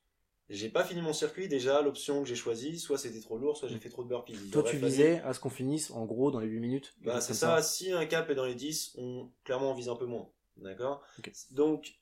j'ai 0.49 0.69
pas 0.69 0.83
fini 0.83 1.01
mon 1.01 1.13
circuit, 1.13 1.47
déjà 1.47 1.81
l'option 1.81 2.21
que 2.21 2.27
j'ai 2.27 2.35
choisie, 2.35 2.79
soit 2.79 2.97
c'était 2.97 3.19
trop 3.19 3.37
lourd, 3.37 3.57
soit 3.57 3.67
j'ai 3.67 3.79
fait 3.79 3.89
trop 3.89 4.03
de 4.03 4.09
burpees. 4.09 4.33
Il 4.33 4.51
Toi, 4.51 4.63
tu 4.63 4.77
fallu- 4.77 4.85
visais 4.85 5.19
à 5.21 5.33
ce 5.33 5.39
qu'on 5.39 5.49
finisse 5.49 5.89
en 5.91 6.05
gros 6.05 6.29
dans 6.31 6.39
les 6.39 6.47
8 6.47 6.59
minutes 6.59 6.93
bah, 7.01 7.19
c'est 7.21 7.33
ça, 7.33 7.61
si 7.63 7.91
un 7.91 8.05
cap 8.05 8.29
est 8.29 8.35
dans 8.35 8.45
les 8.45 8.55
10, 8.55 8.93
on, 8.97 9.29
clairement 9.43 9.71
on 9.71 9.73
vise 9.73 9.89
un 9.89 9.95
peu 9.95 10.05
moins. 10.05 10.29
D'accord? 10.57 11.01
Donc, 11.51 11.95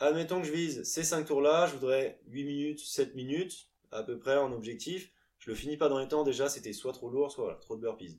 admettons 0.00 0.40
que 0.40 0.46
je 0.46 0.52
vise 0.52 0.82
ces 0.82 1.04
5 1.04 1.26
tours-là, 1.26 1.66
je 1.66 1.74
voudrais 1.74 2.20
8 2.26 2.44
minutes, 2.44 2.80
7 2.80 3.14
minutes, 3.14 3.68
à 3.92 4.02
peu 4.02 4.18
près 4.18 4.36
en 4.36 4.52
objectif. 4.52 5.12
Je 5.38 5.50
le 5.50 5.56
finis 5.56 5.76
pas 5.76 5.88
dans 5.88 5.98
les 5.98 6.08
temps, 6.08 6.24
déjà 6.24 6.48
c'était 6.48 6.72
soit 6.72 6.92
trop 6.92 7.08
lourd, 7.08 7.30
soit 7.32 7.44
voilà, 7.44 7.58
trop 7.60 7.76
de 7.76 7.80
burpees. 7.80 8.18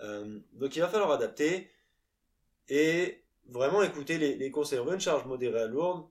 Euh, 0.00 0.38
donc 0.52 0.76
il 0.76 0.80
va 0.80 0.88
falloir 0.88 1.10
adapter 1.10 1.70
et 2.68 3.22
vraiment 3.48 3.82
écouter 3.82 4.18
les, 4.18 4.36
les 4.36 4.50
conseils. 4.50 4.78
On 4.78 4.84
veut 4.84 4.94
une 4.94 5.00
charge 5.00 5.24
modérée 5.26 5.62
à 5.62 5.66
lourde, 5.66 6.06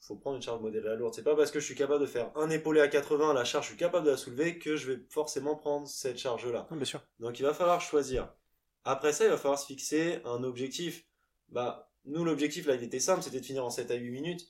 faut 0.00 0.16
prendre 0.16 0.36
une 0.36 0.42
charge 0.42 0.60
modérée 0.60 0.90
à 0.90 0.94
lourde. 0.94 1.14
C'est 1.14 1.22
pas 1.22 1.36
parce 1.36 1.50
que 1.50 1.60
je 1.60 1.64
suis 1.64 1.74
capable 1.74 2.00
de 2.00 2.06
faire 2.06 2.30
un 2.36 2.50
épaulé 2.50 2.80
à 2.80 2.88
80, 2.88 3.34
la 3.34 3.44
charge 3.44 3.66
je 3.66 3.70
suis 3.70 3.78
capable 3.78 4.06
de 4.06 4.10
la 4.10 4.16
soulever, 4.16 4.58
que 4.58 4.76
je 4.76 4.92
vais 4.92 5.02
forcément 5.08 5.56
prendre 5.56 5.86
cette 5.86 6.18
charge-là. 6.18 6.66
Bien 6.70 6.84
sûr. 6.84 7.02
Donc 7.18 7.38
il 7.38 7.42
va 7.42 7.54
falloir 7.54 7.80
choisir. 7.80 8.32
Après 8.84 9.12
ça, 9.12 9.24
il 9.24 9.30
va 9.30 9.36
falloir 9.36 9.58
se 9.58 9.66
fixer 9.66 10.20
un 10.24 10.42
objectif. 10.42 11.04
Bah, 11.48 11.92
nous, 12.04 12.24
l'objectif 12.24 12.66
là, 12.66 12.74
il 12.74 12.82
était 12.82 13.00
simple, 13.00 13.22
c'était 13.22 13.40
de 13.40 13.44
finir 13.44 13.64
en 13.64 13.70
7 13.70 13.90
à 13.90 13.94
8 13.94 14.10
minutes. 14.10 14.46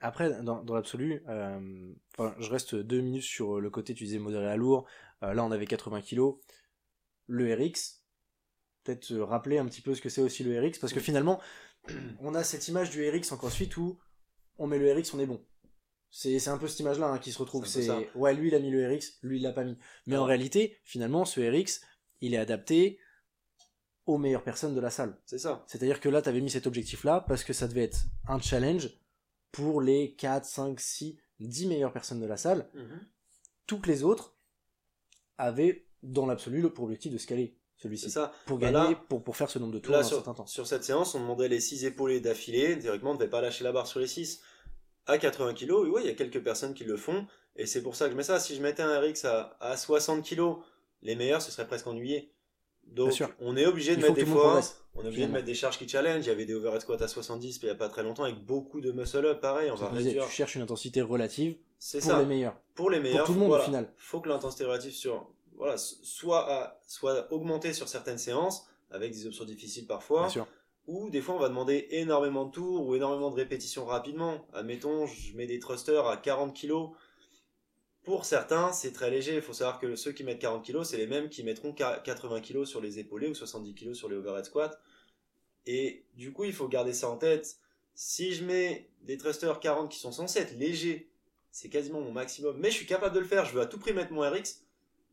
Après, 0.00 0.42
dans, 0.42 0.62
dans 0.62 0.74
l'absolu, 0.74 1.22
euh, 1.28 1.92
je 2.38 2.50
reste 2.50 2.76
deux 2.76 3.00
minutes 3.00 3.24
sur 3.24 3.60
le 3.60 3.68
côté, 3.68 3.94
tu 3.94 4.04
disais 4.04 4.18
modéré 4.18 4.46
à 4.46 4.56
lourd. 4.56 4.86
Euh, 5.22 5.34
là, 5.34 5.44
on 5.44 5.50
avait 5.50 5.66
80 5.66 6.02
kg. 6.02 6.34
Le 7.26 7.52
RX, 7.52 8.04
peut-être 8.84 9.10
euh, 9.10 9.24
rappeler 9.24 9.58
un 9.58 9.66
petit 9.66 9.80
peu 9.80 9.94
ce 9.94 10.00
que 10.00 10.08
c'est 10.08 10.22
aussi 10.22 10.44
le 10.44 10.58
RX, 10.58 10.78
parce 10.80 10.92
que 10.92 11.00
finalement, 11.00 11.40
on 12.20 12.34
a 12.34 12.44
cette 12.44 12.68
image 12.68 12.90
du 12.90 13.08
RX 13.08 13.32
en 13.32 13.36
CrossFit 13.36 13.70
où 13.76 13.98
on 14.58 14.66
met 14.66 14.78
le 14.78 14.92
RX, 14.92 15.14
on 15.14 15.20
est 15.20 15.26
bon. 15.26 15.44
C'est 16.10 16.48
un 16.48 16.58
peu 16.58 16.66
cette 16.68 16.80
image-là 16.80 17.08
hein, 17.08 17.18
qui 17.18 17.32
se 17.32 17.38
retrouve. 17.38 17.66
C'est 17.66 17.86
ouais, 18.14 18.34
lui 18.34 18.48
il 18.48 18.54
a 18.54 18.58
mis 18.60 18.70
le 18.70 18.86
RX, 18.86 19.18
lui 19.22 19.38
il 19.38 19.42
l'a 19.42 19.52
pas 19.52 19.64
mis. 19.64 19.76
Mais 20.06 20.16
en 20.16 20.24
réalité, 20.24 20.78
finalement, 20.84 21.24
ce 21.24 21.40
RX, 21.40 21.82
il 22.20 22.34
est 22.34 22.38
adapté 22.38 22.98
aux 24.06 24.16
meilleures 24.16 24.42
personnes 24.44 24.74
de 24.74 24.80
la 24.80 24.88
salle. 24.90 25.18
C'est 25.26 25.38
ça. 25.38 25.64
C'est-à-dire 25.68 26.00
que 26.00 26.08
là, 26.08 26.22
tu 26.22 26.28
avais 26.30 26.40
mis 26.40 26.50
cet 26.50 26.66
objectif-là 26.66 27.24
parce 27.28 27.44
que 27.44 27.52
ça 27.52 27.68
devait 27.68 27.84
être 27.84 28.06
un 28.26 28.38
challenge 28.40 28.88
pour 29.52 29.82
les 29.82 30.14
4, 30.14 30.46
5, 30.46 30.80
6, 30.80 31.18
10 31.40 31.66
meilleures 31.66 31.92
personnes 31.92 32.20
de 32.20 32.26
la 32.26 32.38
salle. 32.38 32.70
Toutes 33.66 33.86
les 33.86 34.02
autres 34.02 34.34
avaient, 35.36 35.86
dans 36.02 36.24
l'absolu, 36.26 36.62
le- 36.62 36.72
pour 36.72 36.84
objectif 36.84 37.12
de 37.12 37.18
scaler 37.18 37.54
C'est 37.54 37.58
celui-ci. 37.78 38.10
ça. 38.10 38.32
Pour 38.46 38.58
Bah 38.58 38.70
gagner, 38.70 38.90
là- 38.94 39.00
pour, 39.08 39.22
pour 39.22 39.36
faire 39.36 39.48
ce 39.50 39.58
nombre 39.58 39.72
de 39.72 39.78
tours 39.78 39.92
Là, 39.92 39.98
en 39.98 40.00
un 40.02 40.04
sur, 40.04 40.16
certain 40.16 40.34
temps. 40.34 40.46
sur 40.46 40.66
cette 40.66 40.84
séance, 40.84 41.14
on 41.14 41.20
demandait 41.20 41.48
les 41.48 41.60
6 41.60 41.84
épaulés 41.84 42.20
d'affilée. 42.20 42.78
Théoriquement, 42.78 43.10
on 43.10 43.14
ne 43.14 43.18
devait 43.18 43.30
pas 43.30 43.40
lâcher 43.40 43.64
la 43.64 43.72
barre 43.72 43.86
sur 43.86 44.00
les 44.00 44.06
6. 44.06 44.40
À 45.06 45.16
80 45.18 45.54
kg, 45.54 45.70
oui, 45.72 46.00
il 46.04 46.06
y 46.06 46.10
a 46.10 46.14
quelques 46.14 46.42
personnes 46.42 46.74
qui 46.74 46.84
le 46.84 46.96
font. 46.96 47.26
Et 47.56 47.66
c'est 47.66 47.82
pour 47.82 47.96
ça 47.96 48.06
que 48.06 48.12
je 48.12 48.16
mets 48.16 48.22
ça. 48.22 48.38
Si 48.38 48.54
je 48.54 48.60
mettais 48.62 48.82
un 48.82 49.00
RX 49.00 49.24
à, 49.24 49.56
à 49.60 49.76
60 49.76 50.22
kg, 50.24 50.56
les 51.02 51.16
meilleurs, 51.16 51.40
ce 51.42 51.50
serait 51.50 51.66
presque 51.66 51.86
ennuyé. 51.86 52.32
Donc, 52.84 53.12
sûr. 53.12 53.30
on 53.40 53.56
est 53.56 53.66
obligé 53.66 53.94
de 53.96 54.00
Il 54.00 54.02
mettre 54.02 54.14
des 54.14 54.26
fois. 54.26 54.60
On 54.94 55.02
est 55.04 55.08
obligé 55.08 55.26
de 55.26 55.32
mettre 55.32 55.44
des 55.44 55.54
charges 55.54 55.78
qui 55.78 55.88
challenge. 55.88 56.24
Il 56.24 56.28
y 56.28 56.32
avait 56.32 56.46
des 56.46 56.54
overhead 56.54 56.80
squats 56.80 56.96
à 57.02 57.08
70 57.08 57.58
il 57.62 57.64
n'y 57.66 57.70
a 57.70 57.74
pas 57.74 57.88
très 57.88 58.02
longtemps 58.02 58.24
avec 58.24 58.44
beaucoup 58.44 58.80
de 58.80 58.90
muscle 58.92 59.24
up. 59.26 59.40
Pareil, 59.40 59.70
on 59.70 59.74
va 59.76 59.88
réduire. 59.90 60.26
Tu 60.26 60.32
cherches 60.32 60.54
une 60.56 60.62
intensité 60.62 61.02
relative 61.02 61.54
pour 61.54 62.02
ça. 62.02 62.18
les 62.20 62.26
meilleurs. 62.26 62.56
Pour 62.74 62.90
les 62.90 62.98
meilleurs, 63.00 63.26
tout 63.26 63.32
le 63.34 63.38
monde, 63.38 63.48
voilà, 63.48 63.64
au 63.64 63.66
final. 63.66 63.92
faut 63.98 64.20
que 64.20 64.28
l'intensité 64.28 64.64
relative 64.64 64.92
sur 64.92 65.28
voilà 65.58 65.76
soit 65.76 66.50
à- 66.50 66.80
soit 66.86 67.30
augmentée 67.32 67.72
sur 67.74 67.88
certaines 67.88 68.18
séances 68.18 68.66
avec 68.90 69.12
des 69.12 69.26
options 69.26 69.44
difficiles 69.44 69.86
parfois, 69.86 70.28
ou 70.86 71.10
des 71.10 71.20
fois 71.20 71.34
on 71.34 71.38
va 71.38 71.48
demander 71.50 71.86
énormément 71.90 72.46
de 72.46 72.50
tours 72.52 72.86
ou 72.86 72.94
énormément 72.94 73.30
de 73.30 73.36
répétitions 73.36 73.84
rapidement. 73.84 74.46
Admettons, 74.54 75.06
je 75.06 75.36
mets 75.36 75.46
des 75.46 75.58
thrusters 75.58 76.06
à 76.06 76.16
40 76.16 76.58
kg. 76.58 76.72
Pour 78.04 78.24
certains, 78.24 78.72
c'est 78.72 78.92
très 78.92 79.10
léger. 79.10 79.34
Il 79.34 79.42
faut 79.42 79.52
savoir 79.52 79.78
que 79.78 79.94
ceux 79.96 80.12
qui 80.12 80.24
mettent 80.24 80.38
40 80.38 80.64
kg, 80.64 80.82
c'est 80.82 80.96
les 80.96 81.06
mêmes 81.06 81.28
qui 81.28 81.42
mettront 81.42 81.72
qua- 81.74 81.98
80 82.02 82.40
kg 82.40 82.64
sur 82.64 82.80
les 82.80 82.98
épaulés 82.98 83.28
ou 83.28 83.34
70 83.34 83.74
kg 83.74 83.92
sur 83.92 84.08
les 84.08 84.16
overhead 84.16 84.46
squats. 84.46 84.78
Et 85.66 86.06
du 86.14 86.32
coup, 86.32 86.44
il 86.44 86.54
faut 86.54 86.68
garder 86.68 86.94
ça 86.94 87.10
en 87.10 87.18
tête. 87.18 87.58
Si 87.94 88.32
je 88.32 88.44
mets 88.44 88.88
des 89.02 89.18
thrusters 89.18 89.60
40 89.60 89.90
qui 89.90 89.98
sont 89.98 90.12
censés 90.12 90.38
être 90.40 90.56
légers 90.56 91.10
c'est 91.50 91.68
quasiment 91.70 92.00
mon 92.00 92.12
maximum, 92.12 92.56
mais 92.58 92.70
je 92.70 92.76
suis 92.76 92.86
capable 92.86 93.14
de 93.14 93.20
le 93.20 93.26
faire, 93.26 93.44
je 93.44 93.52
veux 93.54 93.60
à 93.60 93.66
tout 93.66 93.78
prix 93.78 93.92
mettre 93.92 94.12
mon 94.12 94.20
RX, 94.20 94.62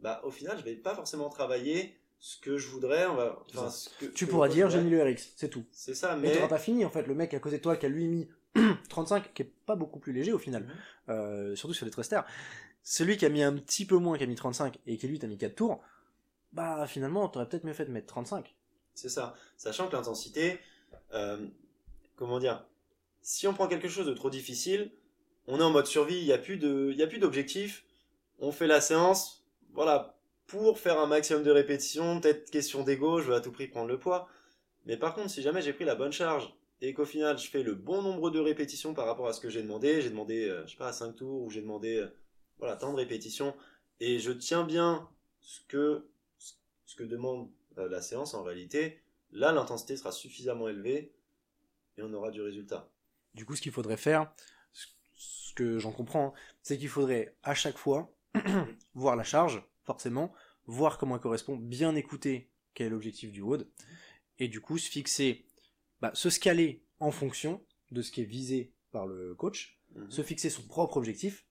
bah 0.06 0.22
au 0.24 0.30
final, 0.30 0.56
je 0.60 0.64
vais 0.64 0.76
pas 0.76 0.94
forcément 0.94 1.30
travailler 1.30 1.98
ce 2.20 2.38
que 2.40 2.58
je 2.60 2.68
voudrais. 2.70 3.08
On 3.08 3.16
va, 3.16 3.44
enfin, 3.50 3.70
ce 3.72 3.90
que- 4.00 4.06
Tu 4.06 4.28
pourras 4.28 4.48
dire 4.50 4.70
j'ai 4.70 4.80
mis 4.82 4.92
le 4.92 5.02
RX, 5.04 5.34
c'est 5.36 5.50
tout. 5.50 5.66
C'est 5.72 5.96
ça, 5.96 6.16
Mais 6.16 6.32
t'auras 6.32 6.48
pas 6.48 6.60
fini 6.60 6.86
en 6.86 6.92
fait. 6.92 7.08
Le 7.08 7.16
mec 7.16 7.34
à 7.34 7.40
côté 7.40 7.58
de 7.58 7.62
toi 7.64 7.76
qui 7.76 7.88
a 7.88 7.90
lui 7.90 8.08
mis 8.08 8.28
35, 8.90 9.34
qui 9.34 9.42
est 9.42 9.52
pas 9.66 9.76
beaucoup 9.76 9.98
plus 10.00 10.14
léger 10.14 10.32
au 10.32 10.38
final, 10.38 10.64
Mhm. 10.64 10.70
euh, 11.10 11.56
surtout 11.56 11.74
sur 11.74 11.86
les 11.86 11.92
thrusters. 11.92 12.24
Celui 12.84 13.18
qui 13.18 13.26
a 13.26 13.30
mis 13.30 13.42
un 13.42 13.54
petit 13.54 13.84
peu 13.86 13.98
moins, 13.98 14.16
qui 14.18 14.24
a 14.24 14.28
mis 14.28 14.36
35 14.36 14.78
et 14.86 14.98
qui 14.98 15.08
lui 15.08 15.18
t'a 15.18 15.26
mis 15.28 15.38
4 15.40 15.56
tours, 15.56 15.82
bah 16.54 16.86
finalement 16.88 17.28
t'aurais 17.28 17.50
peut-être 17.50 17.64
mieux 17.64 17.74
fait 17.74 17.86
de 17.86 17.92
mettre 17.92 18.06
35. 18.08 18.56
C'est 18.94 19.10
ça. 19.10 19.34
Sachant 19.58 19.88
que 19.88 19.96
l'intensité, 19.96 20.60
euh, 21.16 21.38
comment 22.16 22.38
dire, 22.40 22.64
si 23.24 23.48
on 23.48 23.54
prend 23.56 23.68
quelque 23.68 23.90
chose 23.90 24.06
de 24.06 24.14
trop 24.14 24.30
difficile, 24.30 24.92
on 25.48 25.60
est 25.60 25.64
en 25.64 25.72
mode 25.72 25.88
survie, 25.88 26.20
il 26.20 26.26
n'y 26.26 26.32
a 26.32 26.38
plus 26.38 26.58
de, 26.58 26.90
il 26.92 26.98
y 26.98 27.02
a 27.04 27.08
plus 27.08 27.18
d'objectif. 27.20 27.84
On 28.40 28.52
fait 28.52 28.68
la 28.68 28.82
séance, 28.82 29.45
voilà, 29.76 30.18
pour 30.48 30.80
faire 30.80 31.00
un 31.00 31.08
maximum 31.08 31.44
de 31.44 31.52
répétitions, 31.52 32.20
peut-être 32.22 32.50
question 32.52 32.84
d'ego, 32.84 33.20
je 33.22 33.28
veux 33.30 33.36
à 33.36 33.42
tout 33.42 33.52
prix 33.52 33.68
prendre 33.68 33.88
le 33.90 34.00
poids. 34.00 34.28
Mais 34.86 34.98
par 34.98 35.14
contre, 35.16 35.30
si 35.30 35.42
jamais 35.42 35.62
j'ai 35.62 35.74
pris 35.74 35.86
la 35.86 35.96
bonne 35.96 36.12
charge 36.12 36.54
et 36.82 36.94
qu'au 36.94 37.06
final 37.06 37.38
je 37.38 37.48
fais 37.50 37.64
le 37.64 37.74
bon 37.74 38.02
nombre 38.02 38.30
de 38.30 38.40
répétitions 38.40 38.94
par 38.94 39.06
rapport 39.08 39.28
à 39.28 39.34
ce 39.34 39.40
que 39.40 39.50
j'ai 39.50 39.64
demandé, 39.64 40.02
j'ai 40.02 40.10
demandé, 40.10 40.48
euh, 40.48 40.66
je 40.66 40.72
sais 40.72 40.78
pas, 40.78 40.94
5 40.94 41.14
tours 41.16 41.42
ou 41.44 41.50
j'ai 41.50 41.62
demandé, 41.62 41.98
euh, 41.98 42.08
voilà, 42.60 42.76
tant 42.76 42.92
de 42.92 42.98
répétitions, 42.98 43.56
et 44.00 44.20
je 44.20 44.32
tiens 44.32 44.64
bien 44.64 45.10
ce 45.42 45.62
que, 45.68 46.06
demande 47.00 47.50
euh, 47.78 47.90
la 47.90 48.02
séance 48.02 48.34
en 48.34 48.44
réalité, 48.44 49.02
là 49.32 49.52
l'intensité 49.52 49.98
sera 49.98 50.12
suffisamment 50.12 50.70
élevée 50.70 51.14
et 51.98 52.02
on 52.04 52.14
aura 52.14 52.32
du 52.32 52.42
résultat. 52.42 52.90
Du 53.34 53.46
coup, 53.46 53.56
ce 53.56 53.62
qu'il 53.62 53.72
faudrait 53.72 53.98
faire, 53.98 54.32
ce- 54.72 54.88
ce 55.16 55.54
que 55.54 55.80
j'en 55.80 55.92
comprends, 55.92 56.28
hein, 56.28 56.34
c'est 56.62 56.78
qu'il 56.78 56.90
faudrait 56.90 57.36
à 57.44 57.54
chaque 57.54 57.78
fois 57.78 58.14
voir 58.96 59.16
la 59.16 59.24
charge, 59.24 59.64
forcément, 59.84 60.34
voir 60.68 60.98
comment 60.98 61.16
elle 61.16 61.22
correspond, 61.22 61.56
bien 61.58 61.96
écouter 61.96 62.50
quel 62.74 62.88
est 62.88 62.90
l'objectif 62.90 63.32
du 63.32 63.42
WOD, 63.42 63.68
et 64.40 64.48
du 64.48 64.62
coup 64.62 64.78
se 64.78 64.90
fixer, 64.90 65.46
bah, 66.02 66.12
se 66.14 66.30
scaler 66.30 66.84
en 67.00 67.12
fonction 67.12 67.62
de 67.92 68.02
ce 68.02 68.12
qui 68.12 68.22
est 68.22 68.26
visé 68.26 68.72
par 68.92 69.06
le 69.08 69.36
coach, 69.36 69.80
Mhm. 69.96 70.12
se 70.12 70.22
fixer 70.24 70.50
son 70.50 70.64
propre 70.64 70.98
objectif 70.98 71.46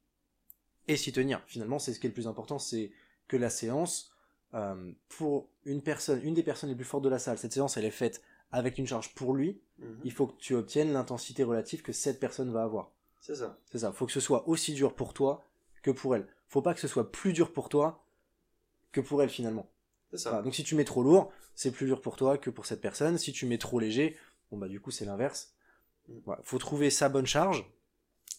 et 0.88 0.96
s'y 0.98 1.12
tenir. 1.12 1.42
Finalement, 1.46 1.78
c'est 1.78 1.94
ce 1.94 2.00
qui 2.00 2.06
est 2.06 2.10
le 2.10 2.14
plus 2.14 2.26
important, 2.28 2.58
c'est 2.58 2.90
que 3.26 3.38
la 3.38 3.48
séance, 3.48 4.12
euh, 4.52 4.92
pour 5.08 5.48
une 5.64 5.82
personne, 5.82 6.20
une 6.22 6.34
des 6.34 6.42
personnes 6.42 6.68
les 6.68 6.76
plus 6.76 6.84
fortes 6.84 7.04
de 7.04 7.08
la 7.08 7.18
salle, 7.18 7.38
cette 7.38 7.54
séance 7.54 7.78
elle 7.78 7.86
est 7.86 7.90
faite 7.90 8.22
avec 8.52 8.76
une 8.76 8.86
charge 8.86 9.14
pour 9.14 9.32
lui, 9.34 9.60
Mhm. 9.78 10.00
il 10.04 10.12
faut 10.12 10.26
que 10.26 10.36
tu 10.38 10.54
obtiennes 10.54 10.92
l'intensité 10.92 11.42
relative 11.42 11.80
que 11.82 11.92
cette 11.92 12.20
personne 12.20 12.52
va 12.52 12.64
avoir. 12.64 12.92
C'est 13.20 13.34
ça. 13.36 13.58
C'est 13.72 13.78
ça, 13.78 13.92
faut 13.92 14.04
que 14.04 14.12
ce 14.12 14.20
soit 14.20 14.46
aussi 14.46 14.74
dur 14.74 14.94
pour 14.94 15.14
toi 15.14 15.42
que 15.82 15.90
pour 15.90 16.14
elle. 16.14 16.26
Faut 16.54 16.62
pas 16.62 16.72
que 16.72 16.78
ce 16.78 16.86
soit 16.86 17.10
plus 17.10 17.32
dur 17.32 17.52
pour 17.52 17.68
toi 17.68 18.06
que 18.92 19.00
pour 19.00 19.20
elle 19.20 19.28
finalement. 19.28 19.68
C'est 20.12 20.18
ça. 20.18 20.30
Voilà, 20.30 20.44
donc 20.44 20.54
si 20.54 20.62
tu 20.62 20.76
mets 20.76 20.84
trop 20.84 21.02
lourd, 21.02 21.32
c'est 21.56 21.72
plus 21.72 21.86
dur 21.86 22.00
pour 22.00 22.14
toi 22.14 22.38
que 22.38 22.48
pour 22.48 22.64
cette 22.64 22.80
personne. 22.80 23.18
Si 23.18 23.32
tu 23.32 23.44
mets 23.46 23.58
trop 23.58 23.80
léger, 23.80 24.16
bon 24.52 24.58
bah 24.58 24.68
du 24.68 24.78
coup 24.80 24.92
c'est 24.92 25.04
l'inverse. 25.04 25.52
Mm. 26.06 26.12
Voilà, 26.26 26.42
faut 26.44 26.58
trouver 26.58 26.90
sa 26.90 27.08
bonne 27.08 27.26
charge. 27.26 27.68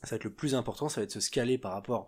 Ça 0.04 0.12
va 0.12 0.16
être 0.16 0.24
le 0.24 0.34
plus 0.34 0.56
important, 0.56 0.88
ça 0.88 1.02
va 1.02 1.04
être 1.04 1.12
se 1.12 1.20
scaler 1.20 1.58
par 1.58 1.74
rapport 1.74 2.08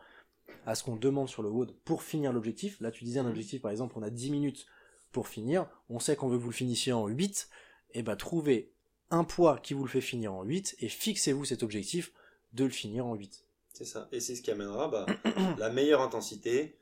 à 0.65 0.75
ce 0.75 0.83
qu'on 0.85 0.95
demande 0.95 1.27
sur 1.27 1.43
le 1.43 1.49
WOD 1.49 1.75
pour 1.83 2.03
finir 2.03 2.31
l'objectif. 2.31 2.79
Là 2.79 2.89
tu 2.89 3.03
disais 3.03 3.19
un 3.19 3.23
Mm. 3.23 3.31
objectif 3.31 3.61
par 3.61 3.71
exemple, 3.71 3.95
on 3.97 4.01
a 4.01 4.09
10 4.09 4.31
minutes 4.31 4.65
pour 5.11 5.27
finir. 5.27 5.67
On 5.89 5.99
sait 5.99 6.15
qu'on 6.15 6.29
veut 6.29 6.37
que 6.37 6.43
vous 6.43 6.51
le 6.51 6.55
finissiez 6.55 6.93
en 6.93 7.07
8. 7.07 7.49
Et 7.91 8.01
bah 8.01 8.15
trouvez 8.15 8.71
un 9.09 9.25
poids 9.25 9.59
qui 9.59 9.73
vous 9.73 9.83
le 9.83 9.89
fait 9.89 9.99
finir 9.99 10.33
en 10.33 10.43
8 10.43 10.77
et 10.79 10.87
fixez-vous 10.87 11.43
cet 11.43 11.63
objectif 11.63 12.13
de 12.53 12.63
le 12.63 12.69
finir 12.69 13.05
en 13.05 13.13
8. 13.15 13.43
C'est 13.77 13.85
ça. 13.85 14.09
Et 14.11 14.19
c'est 14.19 14.33
ce 14.33 14.41
qui 14.41 14.49
amènera 14.49 14.87
bah, 14.87 15.05
la 15.59 15.69
meilleure 15.69 16.01
intensité 16.01 16.79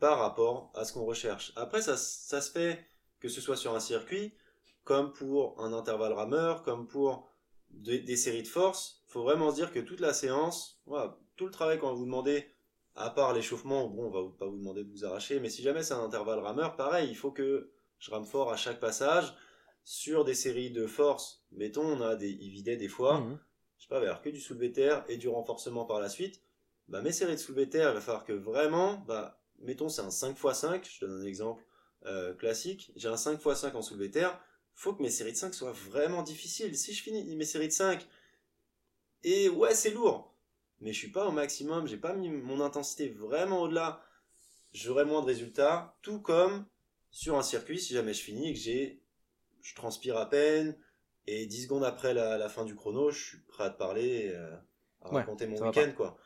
par 0.00 0.18
rapport 0.18 0.72
à 0.74 0.84
ce 0.84 0.92
qu'on 0.92 1.04
recherche. 1.04 1.52
Après, 1.54 1.80
ça, 1.80 1.96
ça 1.96 2.40
se 2.40 2.50
fait 2.50 2.84
que 3.20 3.28
ce 3.28 3.40
soit 3.40 3.56
sur 3.56 3.72
un 3.76 3.78
circuit, 3.78 4.34
comme 4.82 5.12
pour 5.12 5.60
un 5.62 5.72
intervalle 5.72 6.14
rameur, 6.14 6.64
comme 6.64 6.88
pour 6.88 7.30
des, 7.70 8.16
séries 8.16 8.42
de 8.42 8.48
force. 8.48 9.04
faut 9.06 9.22
vraiment 9.22 9.52
se 9.52 9.54
dire 9.54 9.70
que 9.70 9.78
toute 9.78 10.00
la 10.00 10.12
séance, 10.12 10.80
voilà, 10.86 11.16
tout 11.36 11.46
le 11.46 11.52
travail 11.52 11.78
qu'on 11.78 11.90
va 11.90 11.92
vous 11.92 12.04
demander, 12.04 12.48
à 12.96 13.10
part 13.10 13.32
l'échauffement, 13.32 13.86
bon, 13.86 14.06
on 14.06 14.10
va 14.10 14.28
pas 14.36 14.46
vous 14.46 14.58
demander 14.58 14.82
de 14.82 14.90
vous 14.90 15.04
arracher, 15.04 15.38
mais 15.38 15.50
si 15.50 15.62
jamais 15.62 15.84
c'est 15.84 15.94
un 15.94 16.02
intervalle 16.02 16.40
rameur, 16.40 16.74
pareil, 16.74 17.08
il 17.08 17.16
faut 17.16 17.30
que 17.30 17.70
je 18.00 18.10
rame 18.10 18.26
fort 18.26 18.50
à 18.50 18.56
chaque 18.56 18.80
passage. 18.80 19.36
Sur 19.84 20.24
des 20.24 20.34
séries 20.34 20.72
de 20.72 20.88
force, 20.88 21.44
mettons, 21.52 21.84
on 21.84 22.00
a 22.00 22.16
des 22.16 22.34
des 22.34 22.88
fois, 22.88 23.20
Mhm. 23.20 23.38
Je 23.78 23.84
sais 23.84 23.88
pas, 23.88 23.96
il 23.96 24.00
va 24.00 24.04
y 24.04 24.08
avoir 24.08 24.22
que 24.22 24.30
du 24.30 24.40
soulevé 24.40 24.72
terre 24.72 25.04
et 25.08 25.16
du 25.16 25.28
renforcement 25.28 25.84
par 25.84 26.00
la 26.00 26.08
suite, 26.08 26.42
bah, 26.88 27.00
mes 27.02 27.12
séries 27.12 27.34
de 27.34 27.40
soulevé 27.40 27.68
terre, 27.68 27.90
il 27.90 27.94
va 27.94 28.00
falloir 28.00 28.24
que 28.24 28.32
vraiment, 28.32 29.04
bah, 29.06 29.40
mettons, 29.60 29.88
c'est 29.88 30.02
un 30.02 30.08
5x5, 30.08 30.88
je 30.90 31.06
donne 31.06 31.20
un 31.20 31.24
exemple 31.24 31.64
euh, 32.06 32.34
classique, 32.34 32.92
j'ai 32.96 33.08
un 33.08 33.14
5x5 33.14 33.74
en 33.74 33.82
soulevé 33.82 34.10
terre, 34.10 34.40
faut 34.74 34.94
que 34.94 35.02
mes 35.02 35.10
séries 35.10 35.32
de 35.32 35.36
5 35.36 35.54
soient 35.54 35.72
vraiment 35.72 36.22
difficiles. 36.22 36.76
Si 36.76 36.94
je 36.94 37.02
finis 37.02 37.36
mes 37.36 37.44
séries 37.44 37.68
de 37.68 37.72
5, 37.72 38.06
et 39.24 39.48
ouais, 39.48 39.74
c'est 39.74 39.90
lourd, 39.90 40.34
mais 40.80 40.92
je 40.92 40.98
suis 40.98 41.10
pas 41.10 41.26
au 41.26 41.32
maximum, 41.32 41.86
j'ai 41.86 41.96
pas 41.96 42.14
mis 42.14 42.30
mon 42.30 42.60
intensité 42.60 43.08
vraiment 43.08 43.62
au-delà, 43.62 44.02
j'aurai 44.72 45.04
moins 45.04 45.20
de 45.20 45.26
résultats, 45.26 45.96
tout 46.02 46.20
comme 46.20 46.66
sur 47.10 47.36
un 47.36 47.42
circuit, 47.42 47.78
si 47.78 47.94
jamais 47.94 48.14
je 48.14 48.22
finis 48.22 48.50
et 48.50 48.54
que 48.54 48.60
j'ai, 48.60 49.02
je 49.62 49.74
transpire 49.74 50.16
à 50.16 50.28
peine, 50.28 50.78
et 51.30 51.46
10 51.46 51.64
secondes 51.64 51.84
après 51.84 52.14
la, 52.14 52.38
la 52.38 52.48
fin 52.48 52.64
du 52.64 52.74
chrono, 52.74 53.10
je 53.10 53.22
suis 53.22 53.38
prêt 53.38 53.64
à 53.64 53.70
te 53.70 53.78
parler, 53.78 54.30
euh, 54.34 54.56
à 55.02 55.08
Ouais, 55.10 55.14
raconter 55.20 55.46
mon 55.46 55.56
week-end, 55.68 55.92
quoi. 55.96 56.18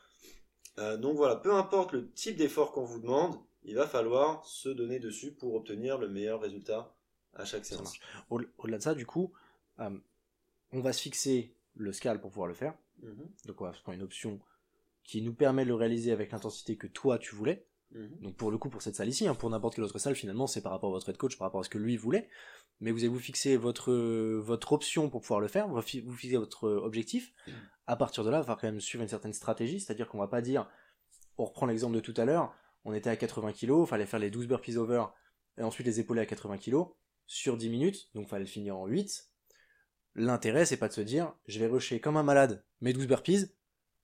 Euh, 0.79 0.97
donc 0.97 1.15
voilà, 1.17 1.35
peu 1.35 1.53
importe 1.53 1.91
le 1.93 2.11
type 2.11 2.35
d'effort 2.37 2.71
qu'on 2.71 2.83
vous 2.85 2.99
demande, 2.99 3.35
il 3.63 3.75
va 3.75 3.87
falloir 3.87 4.45
se 4.45 4.69
donner 4.69 4.99
dessus 4.99 5.31
pour 5.31 5.53
obtenir 5.55 5.97
le 5.97 6.09
meilleur 6.09 6.41
résultat 6.41 6.95
à 7.33 7.45
chaque 7.45 7.65
séance. 7.65 7.93
Au- 8.29 8.41
Au-delà 8.57 8.77
de 8.77 8.83
ça, 8.83 8.95
du 8.95 9.05
coup, 9.05 9.33
euh, 9.79 9.89
on 10.71 10.81
va 10.81 10.93
se 10.93 11.01
fixer 11.01 11.53
le 11.75 11.91
scale 11.93 12.19
pour 12.19 12.29
pouvoir 12.31 12.47
le 12.47 12.53
faire. 12.55 12.75
Mhm, 13.01 13.29
Donc 13.45 13.61
on 13.61 13.65
va 13.65 13.71
prendre 13.71 13.97
une 13.97 14.03
option 14.03 14.39
qui 15.03 15.21
nous 15.21 15.33
permet 15.33 15.63
de 15.63 15.69
le 15.69 15.75
réaliser 15.75 16.11
avec 16.11 16.31
l'intensité 16.31 16.77
que 16.77 16.87
toi 16.87 17.17
tu 17.19 17.35
voulais. 17.35 17.65
Mhm. 17.93 18.19
Donc 18.21 18.35
pour 18.35 18.51
le 18.51 18.57
coup, 18.57 18.69
pour 18.69 18.81
cette 18.81 18.95
salle 18.95 19.09
ici, 19.09 19.27
hein, 19.27 19.35
pour 19.35 19.49
n'importe 19.49 19.75
quelle 19.75 19.83
autre 19.83 19.97
salle, 19.99 20.15
finalement, 20.15 20.47
c'est 20.47 20.61
par 20.61 20.71
rapport 20.71 20.89
à 20.89 20.93
votre 20.93 21.09
head 21.09 21.17
coach, 21.17 21.37
par 21.37 21.47
rapport 21.47 21.61
à 21.61 21.63
ce 21.63 21.69
que 21.69 21.77
lui 21.77 21.95
voulait. 21.97 22.27
Mais 22.81 22.91
vous 22.91 22.99
allez 22.99 23.07
vous 23.07 23.19
fixer 23.19 23.55
votre, 23.55 23.93
votre 24.39 24.71
option 24.73 25.09
pour 25.09 25.21
pouvoir 25.21 25.39
le 25.39 25.47
faire, 25.47 25.67
vous 25.67 25.81
fi- 25.81 26.01
vous 26.01 26.13
fixez 26.13 26.37
votre 26.37 26.67
objectif. 26.69 27.33
À 27.87 27.95
partir 27.95 28.23
de 28.23 28.29
là, 28.29 28.39
il 28.43 28.47
va 28.47 28.55
quand 28.55 28.67
même 28.67 28.81
suivre 28.81 29.03
une 29.03 29.09
certaine 29.09 29.33
stratégie, 29.33 29.79
c'est-à-dire 29.79 30.07
qu'on 30.07 30.17
va 30.17 30.27
pas 30.27 30.41
dire, 30.41 30.69
on 31.37 31.45
reprend 31.45 31.65
l'exemple 31.65 31.95
de 31.95 31.99
tout 32.01 32.13
à 32.17 32.25
l'heure, 32.25 32.53
on 32.85 32.93
était 32.93 33.09
à 33.09 33.15
80 33.15 33.53
kg, 33.53 33.85
fallait 33.85 34.05
faire 34.05 34.19
les 34.19 34.29
12 34.31 34.47
burpees 34.47 34.77
over, 34.77 35.05
et 35.57 35.61
ensuite 35.63 35.85
les 35.87 35.99
épauler 35.99 36.21
à 36.21 36.25
80 36.25 36.57
kg, 36.57 36.83
sur 37.27 37.57
10 37.57 37.69
minutes, 37.69 38.09
donc 38.15 38.27
fallait 38.27 38.43
le 38.43 38.49
finir 38.49 38.77
en 38.77 38.85
8. 38.87 39.29
L'intérêt, 40.15 40.65
c'est 40.65 40.77
pas 40.77 40.87
de 40.87 40.93
se 40.93 41.01
dire, 41.01 41.33
je 41.47 41.59
vais 41.59 41.67
rusher 41.67 41.99
comme 41.99 42.17
un 42.17 42.23
malade 42.23 42.63
mes 42.81 42.93
12 42.93 43.07
burpees, 43.07 43.45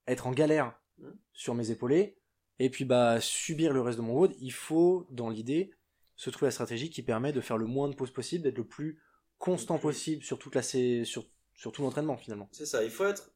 être 0.08 0.28
en 0.28 0.32
galère 0.32 0.76
Mhm. 0.98 1.16
sur 1.34 1.56
mes 1.56 1.72
épaulés, 1.72 2.18
et 2.60 2.70
puis 2.70 2.86
bah 2.86 3.20
subir 3.22 3.74
le 3.74 3.82
reste 3.82 3.98
de 3.98 4.04
mon 4.04 4.14
WOD, 4.14 4.36
il 4.40 4.52
faut, 4.52 5.08
dans 5.10 5.30
l'idée, 5.30 5.72
se 6.16 6.30
trouver 6.30 6.48
la 6.48 6.52
stratégie 6.52 6.90
qui 6.90 7.02
permet 7.02 7.32
de 7.32 7.42
faire 7.42 7.58
le 7.58 7.66
moins 7.66 7.88
de 7.88 7.96
pauses 7.96 8.12
possible, 8.12 8.44
d'être 8.44 8.58
le 8.58 8.68
plus 8.68 9.02
constant 9.38 9.76
Le 9.76 9.80
plus- 9.80 9.88
possible 9.88 10.24
sur 10.24 10.38
toute 10.38 10.56
la 10.56 10.62
sur, 10.62 11.26
sur 11.56 11.72
tout 11.72 11.82
l'entraînement 11.82 12.18
finalement. 12.18 12.50
C'est 12.52 12.66
ça, 12.66 12.84
il 12.84 12.90
faut 12.90 13.06
être 13.06 13.32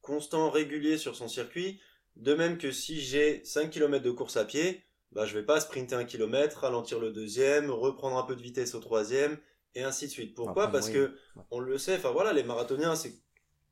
constant, 0.00 0.50
régulier 0.50 0.98
sur 0.98 1.16
son 1.16 1.28
circuit. 1.28 1.80
De 2.16 2.34
même 2.34 2.58
que 2.58 2.70
si 2.70 3.00
j'ai 3.00 3.44
5 3.44 3.70
km 3.70 4.04
de 4.04 4.10
course 4.10 4.36
à 4.36 4.44
pied, 4.44 4.82
bah, 5.12 5.26
je 5.26 5.36
vais 5.36 5.44
pas 5.44 5.60
sprinter 5.60 5.94
un 5.94 6.04
kilomètre, 6.04 6.58
ralentir 6.60 6.98
le 7.00 7.10
deuxième, 7.12 7.70
reprendre 7.70 8.16
un 8.18 8.22
peu 8.24 8.36
de 8.36 8.42
vitesse 8.42 8.74
au 8.74 8.80
troisième, 8.80 9.38
et 9.74 9.82
ainsi 9.82 10.06
de 10.06 10.10
suite. 10.10 10.34
Pourquoi? 10.34 10.68
Parce 10.68 10.90
que 10.90 11.16
on 11.50 11.60
le 11.60 11.78
sait, 11.78 11.96
enfin 11.96 12.10
voilà, 12.10 12.32
les 12.32 12.42
marathoniens, 12.42 12.94
c'est 12.94 13.14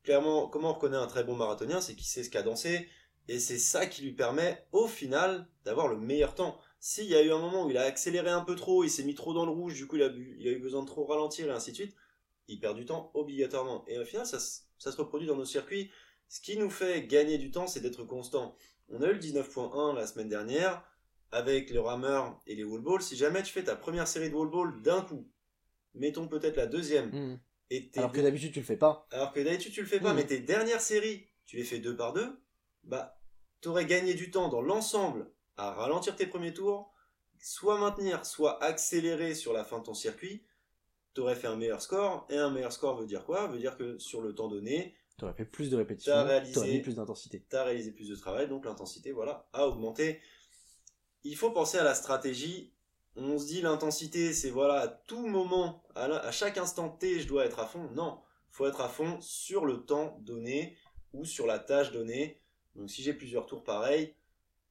clairement 0.02 0.48
comment 0.48 0.70
on 0.70 0.74
reconnaît 0.74 0.96
un 0.96 1.06
très 1.06 1.24
bon 1.24 1.36
marathonien, 1.36 1.80
c'est 1.80 1.94
qu'il 1.94 2.06
sait 2.06 2.24
se 2.24 2.30
cadencer, 2.30 2.88
et 3.28 3.38
c'est 3.38 3.58
ça 3.58 3.86
qui 3.86 4.02
lui 4.02 4.12
permet 4.12 4.66
au 4.72 4.86
final 4.86 5.46
d'avoir 5.64 5.88
le 5.88 5.96
meilleur 5.96 6.34
temps. 6.34 6.58
S'il 6.80 7.04
y 7.06 7.14
a 7.14 7.22
eu 7.22 7.30
un 7.30 7.38
moment 7.38 7.66
où 7.66 7.70
il 7.70 7.76
a 7.76 7.82
accéléré 7.82 8.30
un 8.30 8.40
peu 8.44 8.54
trop, 8.56 8.84
il 8.84 8.90
s'est 8.90 9.04
mis 9.04 9.14
trop 9.14 9.34
dans 9.34 9.44
le 9.44 9.52
rouge, 9.52 9.74
du 9.74 9.86
coup 9.86 9.96
il 9.96 10.02
a, 10.02 10.08
bu- 10.08 10.36
il 10.38 10.48
a 10.48 10.52
eu 10.52 10.58
besoin 10.58 10.82
de 10.82 10.86
trop 10.88 11.04
ralentir 11.04 11.46
et 11.48 11.50
ainsi 11.50 11.70
de 11.72 11.76
suite, 11.76 11.94
il 12.48 12.58
perd 12.58 12.76
du 12.76 12.84
temps 12.86 13.10
obligatoirement. 13.14 13.84
Et 13.86 13.98
au 13.98 14.04
final, 14.04 14.26
ça, 14.26 14.40
se- 14.40 14.60
ça 14.78 14.90
se 14.90 14.96
reproduit 14.96 15.26
dans 15.28 15.36
nos 15.36 15.44
circuits. 15.44 15.90
Ce 16.28 16.40
qui 16.40 16.56
nous 16.56 16.70
fait 16.70 17.06
gagner 17.06 17.38
du 17.38 17.50
temps, 17.50 17.66
c'est 17.66 17.80
d'être 17.80 18.04
constant. 18.04 18.56
On 18.88 19.02
a 19.02 19.08
eu 19.08 19.12
le 19.12 19.18
19.1 19.18 19.94
la 19.94 20.06
semaine 20.06 20.28
dernière 20.28 20.82
avec 21.30 21.70
le 21.70 21.80
rameur 21.80 22.40
et 22.46 22.54
les 22.56 22.64
wall 22.64 22.80
balls. 22.80 23.02
Si 23.02 23.16
jamais 23.16 23.42
tu 23.42 23.52
fais 23.52 23.62
ta 23.64 23.76
première 23.76 24.08
série 24.08 24.30
de 24.30 24.34
wall 24.34 24.50
balls 24.50 24.82
d'un 24.82 25.02
coup, 25.02 25.28
mettons 25.94 26.26
peut-être 26.28 26.56
la 26.56 26.66
deuxième, 26.66 27.10
Mhm. 27.10 27.40
et 27.70 27.90
Alors 27.96 28.10
que 28.12 28.20
d'habitude 28.20 28.52
tu 28.52 28.60
le 28.60 28.64
fais 28.64 28.76
pas. 28.76 29.06
alors 29.12 29.32
que 29.32 29.40
d'habitude 29.40 29.72
tu 29.72 29.80
le 29.82 29.86
fais 29.86 30.00
pas, 30.00 30.10
Mhm. 30.10 30.16
mais 30.16 30.26
tes 30.26 30.40
dernières 30.40 30.80
séries, 30.80 31.26
tu 31.46 31.56
les 31.56 31.64
fais 31.64 31.78
deux 31.78 31.94
par 31.96 32.12
deux, 32.12 32.36
bah 32.84 33.20
t'aurais 33.60 33.86
gagné 33.86 34.14
du 34.14 34.30
temps 34.30 34.48
dans 34.48 34.62
l'ensemble 34.62 35.30
à 35.56 35.72
ralentir 35.72 36.16
tes 36.16 36.26
premiers 36.26 36.54
tours, 36.54 36.92
soit 37.38 37.78
maintenir, 37.78 38.24
soit 38.26 38.62
accélérer 38.62 39.34
sur 39.34 39.52
la 39.52 39.64
fin 39.64 39.78
de 39.78 39.84
ton 39.84 39.94
circuit. 39.94 40.44
T'aurais 41.14 41.34
fait 41.36 41.48
un 41.48 41.56
meilleur 41.56 41.82
score, 41.82 42.26
et 42.30 42.36
un 42.36 42.50
meilleur 42.50 42.72
score 42.72 42.96
veut 42.96 43.06
dire 43.06 43.24
quoi? 43.24 43.46
Veut 43.48 43.58
dire 43.58 43.76
que 43.76 43.98
sur 43.98 44.20
le 44.22 44.34
temps 44.34 44.48
donné, 44.48 44.94
Tu 45.18 45.24
aurais 45.24 45.34
fait 45.34 45.44
plus 45.44 45.68
de 45.70 45.76
répétitions, 45.76 46.12
T'as 46.12 46.22
tu 46.22 46.26
aurais 46.28 46.40
réalisé- 46.40 46.72
mis 46.76 46.80
plus 46.82 46.94
d'intensité. 46.94 47.44
tu 47.50 47.56
as 47.56 47.64
réalisé 47.64 47.92
plus 47.92 48.08
de 48.08 48.14
travail, 48.14 48.48
donc 48.48 48.64
l'intensité, 48.64 49.12
voilà, 49.12 49.48
a 49.52 49.66
augmenté. 49.66 50.20
Il 51.24 51.36
faut 51.36 51.50
penser 51.50 51.76
à 51.78 51.84
la 51.84 51.94
stratégie. 51.94 52.72
On 53.16 53.38
se 53.38 53.46
dit 53.46 53.60
l'intensité, 53.60 54.32
c'est 54.32 54.48
voilà, 54.50 54.74
à 54.80 54.88
tout 54.88 55.26
moment, 55.26 55.82
à, 55.94 56.08
la- 56.08 56.20
à 56.24 56.30
chaque 56.32 56.56
instant 56.56 56.88
T, 56.88 57.20
je 57.20 57.26
dois 57.28 57.44
être 57.44 57.58
à 57.58 57.66
fond. 57.66 57.90
Non, 57.90 58.22
faut 58.50 58.66
être 58.66 58.80
à 58.80 58.88
fond 58.88 59.20
sur 59.20 59.66
le 59.66 59.84
temps 59.84 60.16
donné 60.20 60.78
ou 61.12 61.24
sur 61.24 61.46
la 61.46 61.58
tâche 61.58 61.90
donnée. 61.92 62.39
Donc 62.74 62.90
si 62.90 63.02
j'ai 63.02 63.14
plusieurs 63.14 63.46
tours 63.46 63.64
pareils, 63.64 64.14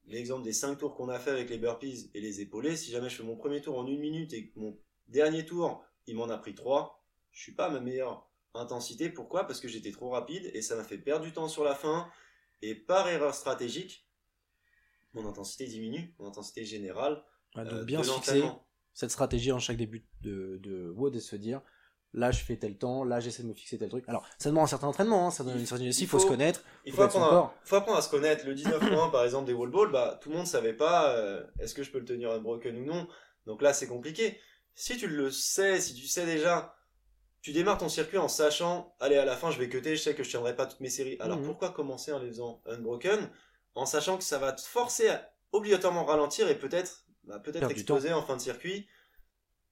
l'exemple 0.07 0.43
des 0.43 0.53
5 0.53 0.77
tours 0.77 0.95
qu'on 0.95 1.09
a 1.09 1.19
fait 1.19 1.31
avec 1.31 1.49
les 1.49 1.57
burpees 1.57 2.09
et 2.13 2.21
les 2.21 2.41
épaulés, 2.41 2.75
si 2.75 2.91
jamais 2.91 3.09
je 3.09 3.15
fais 3.15 3.23
mon 3.23 3.35
premier 3.35 3.61
tour 3.61 3.77
en 3.77 3.85
une 3.87 3.99
minute 3.99 4.33
et 4.33 4.47
que 4.47 4.59
mon 4.59 4.77
dernier 5.07 5.45
tour, 5.45 5.83
il 6.07 6.15
m'en 6.15 6.29
a 6.29 6.37
pris 6.37 6.55
3, 6.55 7.03
je 7.31 7.41
suis 7.41 7.53
pas 7.53 7.65
à 7.65 7.69
ma 7.69 7.79
meilleure 7.79 8.27
intensité. 8.53 9.09
Pourquoi? 9.09 9.45
Parce 9.45 9.59
que 9.59 9.67
j'étais 9.67 9.91
trop 9.91 10.09
rapide 10.09 10.49
et 10.53 10.61
ça 10.61 10.75
m'a 10.75 10.83
fait 10.83 10.97
perdre 10.97 11.25
du 11.25 11.31
temps 11.31 11.47
sur 11.47 11.63
la 11.63 11.75
fin. 11.75 12.09
Et 12.61 12.75
par 12.75 13.07
erreur 13.07 13.33
stratégique, 13.33 14.07
mon 15.13 15.27
intensité 15.27 15.65
diminue, 15.65 16.13
mon 16.19 16.27
intensité 16.27 16.65
générale. 16.65 17.23
Donc 17.55 17.67
euh, 17.67 17.83
bien 17.83 18.03
fixer 18.03 18.43
cette 18.93 19.11
stratégie 19.11 19.51
en 19.51 19.59
chaque 19.59 19.77
début 19.77 20.05
de, 20.21 20.57
de 20.61 20.89
WOD 20.89 21.15
et 21.15 21.19
se 21.19 21.35
dire 21.35 21.61
là 22.13 22.31
je 22.31 22.39
fais 22.39 22.55
tel 22.55 22.77
temps, 22.77 23.03
là 23.03 23.19
j'essaie 23.19 23.43
de 23.43 23.47
me 23.47 23.53
fixer 23.53 23.77
tel 23.77 23.89
truc. 23.89 24.03
Alors 24.07 24.25
ça 24.37 24.49
demande 24.49 24.63
un 24.63 24.67
certain 24.67 24.87
entraînement, 24.87 25.27
hein, 25.27 25.31
ça 25.31 25.43
demande 25.43 25.59
une 25.59 25.65
certaine 25.65 25.87
il 25.87 25.99
il 26.01 26.07
faut, 26.07 26.19
se 26.19 26.27
connaître. 26.27 26.63
Il 26.85 26.93
faut 26.93 27.03
apprendre, 27.03 27.33
à, 27.33 27.55
faut 27.63 27.75
apprendre 27.75 27.97
à 27.97 28.01
se 28.01 28.09
connaître. 28.09 28.45
Le 28.45 28.55
19.1 28.55 29.11
par 29.11 29.23
exemple 29.23 29.45
des 29.45 29.53
wall 29.53 29.69
balls, 29.69 29.91
bah, 29.91 30.19
tout 30.21 30.29
le 30.29 30.37
monde 30.37 30.47
savait 30.47 30.73
pas 30.73 31.11
euh, 31.11 31.43
est-ce 31.59 31.73
que 31.73 31.83
je 31.83 31.91
peux 31.91 31.99
le 31.99 32.05
tenir 32.05 32.31
unbroken 32.31 32.75
ou 32.77 32.85
non. 32.85 33.07
Donc 33.45 33.61
là 33.61 33.73
c'est 33.73 33.87
compliqué. 33.87 34.39
Si 34.75 34.97
tu 34.97 35.07
le 35.07 35.29
sais, 35.29 35.79
si 35.81 35.93
tu 35.93 36.07
sais 36.07 36.25
déjà, 36.25 36.75
tu 37.41 37.51
démarres 37.51 37.77
ton 37.77 37.89
circuit 37.89 38.17
en 38.17 38.27
sachant, 38.27 38.95
allez 38.99 39.17
à 39.17 39.25
la 39.25 39.35
fin 39.35 39.51
je 39.51 39.59
vais 39.59 39.69
cutter, 39.69 39.95
je 39.95 40.01
sais 40.01 40.15
que 40.15 40.23
je 40.23 40.29
tiendrai 40.29 40.55
pas 40.55 40.65
toutes 40.65 40.79
mes 40.79 40.89
séries. 40.89 41.17
Alors 41.19 41.37
Mhm. 41.37 41.45
pourquoi 41.45 41.69
commencer 41.71 42.11
en 42.11 42.19
les 42.19 42.27
faisant 42.29 42.61
unbroken? 42.65 43.29
En 43.75 43.85
sachant 43.85 44.17
que 44.17 44.23
ça 44.23 44.39
va 44.39 44.51
te 44.51 44.61
forcer 44.61 45.09
à 45.09 45.31
obligatoirement 45.51 46.05
ralentir 46.05 46.49
et 46.49 46.57
peut-être 46.57 47.05
bah, 47.23 47.39
peut-être 47.39 47.69
exploser 47.69 48.11
en 48.13 48.23
fin 48.23 48.35
de 48.35 48.41
circuit. 48.41 48.87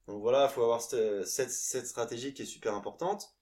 Donc 0.08 0.22
voilà, 0.22 0.46
il 0.50 0.54
faut 0.54 0.64
avoir 0.64 0.82
cette, 0.82 1.26
cette, 1.28 1.52
cette 1.52 1.88
stratégie 1.88 2.34
qui 2.34 2.44
est 2.44 2.46
super 2.46 2.74
importante. 2.74 3.36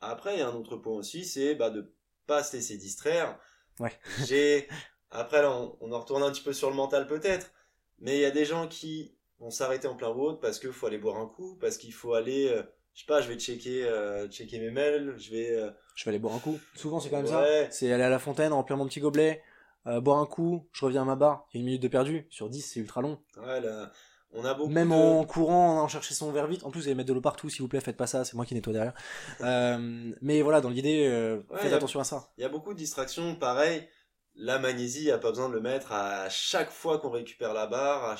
Après, 0.00 0.34
il 0.34 0.38
y 0.40 0.42
a 0.42 0.48
un 0.48 0.54
autre 0.54 0.76
point 0.76 0.94
aussi, 0.94 1.24
c'est 1.24 1.54
bah, 1.54 1.70
de 1.70 1.92
pas 2.26 2.42
se 2.42 2.56
laisser 2.56 2.76
distraire. 2.76 3.38
Ouais. 3.80 3.92
J'ai 4.26 4.68
après 5.10 5.42
là, 5.42 5.50
on, 5.52 5.76
on 5.80 5.92
en 5.92 6.00
retourne 6.00 6.22
un 6.22 6.30
petit 6.30 6.42
peu 6.42 6.52
sur 6.52 6.68
le 6.70 6.76
mental 6.76 7.06
peut-être, 7.06 7.50
mais 7.98 8.16
il 8.16 8.20
y 8.20 8.24
a 8.26 8.30
des 8.30 8.44
gens 8.44 8.68
qui 8.68 9.14
vont 9.38 9.50
s'arrêter 9.50 9.86
en 9.88 9.94
plein 9.96 10.08
road 10.08 10.38
parce 10.40 10.58
qu'il 10.58 10.72
faut 10.72 10.86
aller 10.86 10.98
boire 10.98 11.16
un 11.16 11.26
coup, 11.26 11.56
parce 11.60 11.78
qu'il 11.78 11.92
faut 11.94 12.14
aller, 12.14 12.48
euh, 12.48 12.62
je 12.94 13.00
sais 13.00 13.06
pas, 13.06 13.20
je 13.22 13.28
vais 13.28 13.38
checker, 13.38 13.84
euh, 13.84 14.28
checker 14.28 14.58
mes 14.58 14.70
mails, 14.70 15.14
je 15.16 15.30
vais, 15.30 15.50
euh, 15.56 15.70
Je 15.94 16.04
vais 16.04 16.10
aller 16.10 16.18
boire 16.18 16.34
un 16.34 16.40
coup. 16.40 16.58
Souvent 16.74 17.00
c'est 17.00 17.08
quand 17.10 17.22
même 17.22 17.26
Ouais. 17.26 17.64
ça. 17.66 17.70
C'est 17.70 17.92
aller 17.92 18.02
à 18.02 18.10
la 18.10 18.18
fontaine, 18.18 18.52
remplir 18.52 18.76
mon 18.76 18.86
petit 18.86 19.00
gobelet, 19.00 19.42
euh, 19.86 20.00
boire 20.00 20.18
un 20.18 20.26
coup, 20.26 20.68
je 20.72 20.84
reviens 20.84 21.02
à 21.02 21.06
ma 21.06 21.16
barre, 21.16 21.46
il 21.52 21.56
y 21.56 21.58
a 21.58 21.60
une 21.60 21.66
minute 21.66 21.82
de 21.82 21.88
perdu. 21.88 22.26
Sur 22.30 22.50
10 22.50 22.60
c'est 22.62 22.80
ultra 22.80 23.00
long. 23.00 23.18
ouais, 23.38 23.60
là, 23.60 23.90
on 24.32 24.44
a 24.44 24.54
beaucoup 24.54 24.70
Même 24.70 24.88
de- 24.90 24.94
en 24.94 25.24
courant, 25.24 25.74
en 25.74 25.78
allant 25.78 25.88
chercher 25.88 26.14
son 26.14 26.30
verre 26.32 26.46
vite. 26.46 26.64
En 26.64 26.70
plus, 26.70 26.80
vous 26.82 26.86
allez 26.88 26.94
mettre 26.94 27.08
de 27.08 27.14
l'eau 27.14 27.20
partout, 27.20 27.48
s'il 27.48 27.62
vous 27.62 27.68
plaît, 27.68 27.80
faites 27.80 27.96
pas 27.96 28.06
ça, 28.06 28.24
c'est 28.24 28.34
moi 28.34 28.44
qui 28.46 28.54
nettoie 28.54 28.72
derrière. 28.72 28.94
Euh, 29.40 30.12
mais 30.20 30.42
voilà, 30.42 30.60
dans 30.60 30.70
l'idée, 30.70 31.06
euh, 31.06 31.40
Ouais, 31.50 31.58
faites 31.58 31.72
a- 31.72 31.76
attention 31.76 32.00
à 32.00 32.04
ça. 32.04 32.30
Il 32.38 32.42
y 32.42 32.44
a 32.44 32.48
beaucoup 32.48 32.72
de 32.74 32.78
distractions, 32.78 33.34
pareil. 33.36 33.88
La 34.34 34.58
magnésie, 34.58 35.00
il 35.00 35.04
n'y 35.06 35.10
a 35.10 35.18
pas 35.18 35.30
besoin 35.30 35.48
de 35.48 35.54
le 35.54 35.60
mettre 35.60 35.92
à 35.92 36.28
chaque 36.28 36.70
fois 36.70 36.98
qu'on 37.00 37.10
récupère 37.10 37.54
la 37.54 37.66
barre. 37.66 38.04
à 38.04 38.16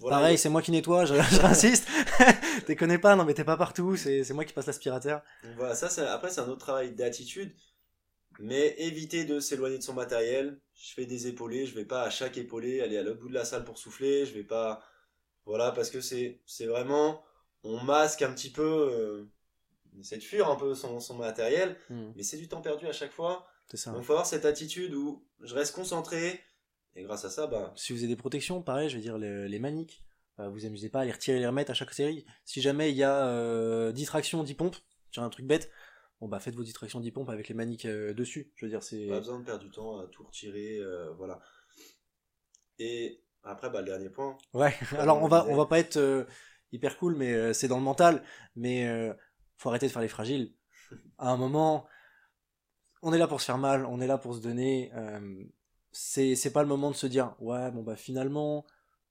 Voilà, 0.00 0.16
Pareil, 0.18 0.34
il 0.34 0.38
c'est 0.38 0.48
moi 0.50 0.60
qui 0.62 0.70
nettoie, 0.72 1.06
je- 1.06 1.14
j'insiste. 1.14 1.88
T'es 2.66 2.76
connais 2.76 2.98
pas, 2.98 3.16
non 3.16 3.24
mais 3.24 3.32
t'es 3.34 3.44
pas 3.44 3.56
partout, 3.56 3.96
c'est 3.96 4.30
moi 4.32 4.44
qui 4.44 4.52
passe 4.52 4.66
l'aspirateur. 4.66 5.22
voilà, 5.56 5.74
ça, 5.74 6.12
après, 6.12 6.30
c'est 6.30 6.40
un 6.40 6.48
autre 6.48 6.58
travail 6.60 6.94
d'attitude. 6.94 7.54
Mais 8.38 8.74
éviter 8.78 9.24
de 9.24 9.40
s'éloigner 9.40 9.78
de 9.78 9.82
son 9.82 9.94
matériel. 9.94 10.60
Je 10.76 10.92
fais 10.94 11.06
des 11.06 11.26
épaulés, 11.26 11.66
je 11.66 11.74
vais 11.74 11.84
pas 11.86 12.02
à 12.02 12.10
chaque 12.10 12.36
épaulé 12.36 12.80
aller 12.82 12.98
à 12.98 13.02
l'autre 13.02 13.20
bout 13.20 13.28
de 13.28 13.34
la 13.34 13.44
salle 13.44 13.64
pour 13.64 13.78
souffler. 13.78 14.26
Je 14.26 14.34
vais 14.34 14.44
pas. 14.44 14.82
Voilà, 15.46 15.72
parce 15.72 15.90
que 15.90 16.00
c'est 16.00 16.40
c'est 16.46 16.66
vraiment. 16.66 17.22
On 17.64 17.80
masque 17.82 18.22
un 18.22 18.32
petit 18.32 18.50
peu. 18.50 18.62
euh, 18.62 19.24
On 19.96 20.00
essaie 20.00 20.18
de 20.18 20.22
fuir 20.22 20.48
un 20.50 20.56
peu 20.56 20.74
son, 20.74 21.00
son 21.00 21.14
matériel. 21.14 21.76
Hmm, 21.90 22.12
Mais 22.14 22.22
c'est 22.22 22.36
du 22.36 22.48
temps 22.48 22.60
perdu 22.60 22.86
à 22.86 22.92
chaque 22.92 23.12
fois. 23.12 23.46
c'est 23.70 23.76
ça. 23.78 23.92
Donc, 23.92 24.02
faut 24.04 24.12
avoir 24.12 24.26
cette 24.26 24.44
attitude 24.44 24.94
où 24.94 25.24
je 25.40 25.54
reste 25.54 25.74
concentré. 25.74 26.40
Et 26.94 27.02
grâce 27.02 27.24
à 27.24 27.30
ça, 27.30 27.46
bah, 27.46 27.72
Si 27.76 27.92
vous 27.92 27.98
avez 28.00 28.08
des 28.08 28.16
protections, 28.16 28.62
pareil, 28.62 28.88
je 28.88 28.96
veux 28.96 29.02
dire, 29.02 29.18
les, 29.18 29.48
les 29.48 29.58
maniques, 29.58 30.02
euh, 30.38 30.48
vous 30.48 30.64
amusez 30.66 30.88
pas 30.88 31.00
à 31.00 31.04
les 31.04 31.12
retirer 31.12 31.36
et 31.38 31.40
les 31.40 31.46
remettre 31.46 31.70
à 31.70 31.74
chaque 31.74 31.92
série. 31.92 32.24
Si 32.44 32.60
jamais 32.62 32.90
il 32.90 32.96
y 32.96 33.02
a 33.02 33.26
euh, 33.28 33.92
10 33.92 34.04
tractions, 34.06 34.42
10 34.44 34.54
pompes, 34.54 34.76
tiens 35.10 35.24
un 35.24 35.30
truc 35.30 35.46
bête, 35.46 35.70
bon 36.20 36.28
bah 36.28 36.40
faites 36.40 36.54
vos 36.54 36.62
10 36.62 36.72
tractions, 36.72 37.00
10 37.00 37.10
pompes 37.12 37.30
avec 37.30 37.48
les 37.48 37.54
maniques 37.54 37.86
euh, 37.86 38.14
dessus. 38.14 38.52
Je 38.56 38.66
veux 38.66 38.70
dire, 38.70 38.82
c'est. 38.82 39.06
Pas 39.06 39.18
besoin 39.18 39.40
de 39.40 39.44
perdre 39.44 39.64
du 39.64 39.70
temps 39.70 39.98
à 39.98 40.06
tout 40.06 40.24
retirer, 40.24 40.78
euh, 40.78 41.12
voilà. 41.14 41.40
Et 42.78 43.22
après, 43.42 43.70
bah, 43.70 43.80
le 43.80 43.86
dernier 43.86 44.10
point. 44.10 44.36
Ouais, 44.52 44.74
alors 44.98 45.22
on 45.22 45.28
va, 45.28 45.40
disait. 45.42 45.52
on 45.52 45.56
va 45.56 45.66
pas 45.66 45.78
être 45.78 45.96
euh, 45.96 46.24
hyper 46.72 46.98
cool, 46.98 47.16
mais 47.16 47.52
c'est 47.54 47.68
dans 47.68 47.78
le 47.78 47.84
mental. 47.84 48.22
Mais 48.54 48.88
faut 49.56 49.68
arrêter 49.68 49.86
de 49.86 49.92
faire 49.92 50.02
les 50.02 50.08
fragiles. 50.08 50.52
À 51.18 51.30
un 51.30 51.36
moment, 51.36 51.86
on 53.02 53.12
est 53.12 53.18
là 53.18 53.26
pour 53.26 53.40
se 53.40 53.46
faire 53.46 53.58
mal, 53.58 53.84
on 53.86 54.00
est 54.00 54.06
là 54.06 54.18
pour 54.18 54.34
se 54.34 54.40
donner. 54.40 54.92
c'est 55.90 56.36
c'est 56.36 56.52
pas 56.52 56.62
le 56.62 56.68
moment 56.68 56.90
de 56.90 56.96
se 56.96 57.06
dire, 57.06 57.34
ouais, 57.40 57.70
bon 57.72 57.82
bah 57.82 57.96
finalement, 57.96 58.64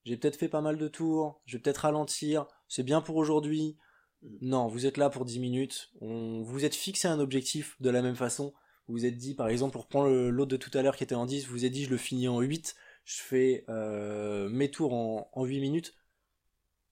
j'ai 0.06 0.16
peut-être 0.16 0.38
fait 0.38 0.48
pas 0.48 0.62
mal 0.62 0.78
de 0.78 0.88
tours, 0.88 1.42
je 1.46 1.58
vais 1.58 1.62
peut-être 1.62 1.80
ralentir, 1.80 2.46
c'est 2.70 2.84
bien 2.84 3.02
pour 3.02 3.18
aujourd'hui. 3.18 3.78
Mhm. 4.26 4.38
Non, 4.42 4.68
vous 4.68 4.86
êtes 4.86 4.98
là 4.98 5.10
pour 5.10 5.26
10 5.26 5.40
minutes, 5.40 5.92
on, 6.02 6.42
vous 6.42 6.66
êtes 6.66 6.76
fixé 6.76 7.08
un 7.08 7.20
objectif 7.20 7.76
de 7.80 7.90
la 7.90 8.02
même 8.02 8.16
façon. 8.16 8.54
Vous 8.88 8.96
vous 8.96 9.06
êtes 9.06 9.18
dit, 9.18 9.34
par 9.34 9.48
exemple, 9.48 9.74
pour 9.74 9.88
prendre 9.88 10.10
l'autre 10.30 10.52
de 10.52 10.58
tout 10.58 10.76
à 10.78 10.82
l'heure 10.82 10.96
qui 10.96 11.04
était 11.04 11.16
en 11.16 11.26
10, 11.26 11.46
vous 11.48 11.54
vous 11.54 11.66
êtes 11.66 11.72
dit, 11.72 11.86
je 11.86 11.90
le 11.90 11.98
finis 11.98 12.28
en 12.28 12.40
8, 12.40 12.76
je 13.04 13.22
fais 13.22 13.66
euh, 13.70 14.48
mes 14.50 14.70
tours 14.70 14.94
en, 14.94 15.30
en 15.34 15.46
8 15.46 15.60
minutes. 15.60 15.96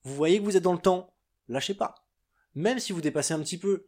Vous 0.02 0.14
voyez 0.14 0.38
que 0.38 0.44
vous 0.44 0.56
êtes 0.56 0.62
dans 0.62 0.72
le 0.72 0.78
temps, 0.78 1.14
lâchez 1.48 1.74
pas. 1.74 2.06
Même 2.54 2.78
si 2.78 2.92
vous 2.92 3.00
dépassez 3.00 3.34
un 3.34 3.40
petit 3.40 3.58
peu, 3.58 3.86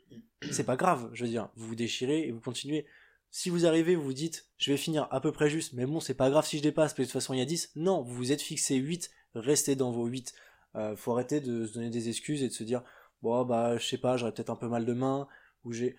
c'est 0.51 0.65
pas 0.65 0.77
grave, 0.77 1.11
je 1.13 1.25
veux 1.25 1.31
dire, 1.31 1.51
vous 1.57 1.69
vous 1.69 1.75
déchirez 1.75 2.27
et 2.27 2.33
vous 2.33 2.41
continuez. 2.41 2.87
Si 3.31 3.51
vous 3.51 3.67
arrivez, 3.67 3.97
vous 3.97 4.05
vous 4.05 4.13
dites, 4.13 4.49
je 4.57 4.71
vais 4.71 4.77
finir 4.77 5.09
à 5.11 5.21
peu 5.21 5.31
près 5.31 5.51
juste, 5.51 5.73
mais 5.75 5.85
bon, 5.85 6.01
c'est 6.01 6.15
pas 6.15 6.31
grave 6.31 6.47
si 6.47 6.59
je 6.59 6.63
dépasse, 6.63 6.93
parce 6.93 7.01
de 7.01 7.05
toute 7.05 7.13
façon 7.13 7.35
il 7.35 7.39
y 7.39 7.43
a 7.43 7.47
10. 7.47 7.73
Non, 7.77 8.03
vous 8.03 8.15
vous 8.15 8.33
êtes 8.33 8.41
fixé 8.41 8.77
8, 8.77 9.11
restez 9.35 9.77
dans 9.77 9.91
vos 9.91 10.07
8. 10.07 10.33
Euh, 10.77 10.97
faut 10.97 11.13
arrêter 11.13 11.41
de 11.41 11.67
se 11.67 11.75
donner 11.75 11.91
des 11.91 12.09
excuses 12.09 12.43
et 12.43 12.49
de 12.49 12.53
se 12.53 12.65
dire, 12.65 12.83
bon, 13.27 13.45
bah, 13.45 13.77
je 13.79 13.87
sais 13.87 13.99
pas, 13.99 14.17
j'aurais 14.17 14.33
peut-être 14.33 14.51
un 14.51 14.57
peu 14.57 14.69
mal 14.69 14.85
de 14.85 14.93
main, 14.93 15.27
ou 15.65 15.73
j'ai. 15.73 15.97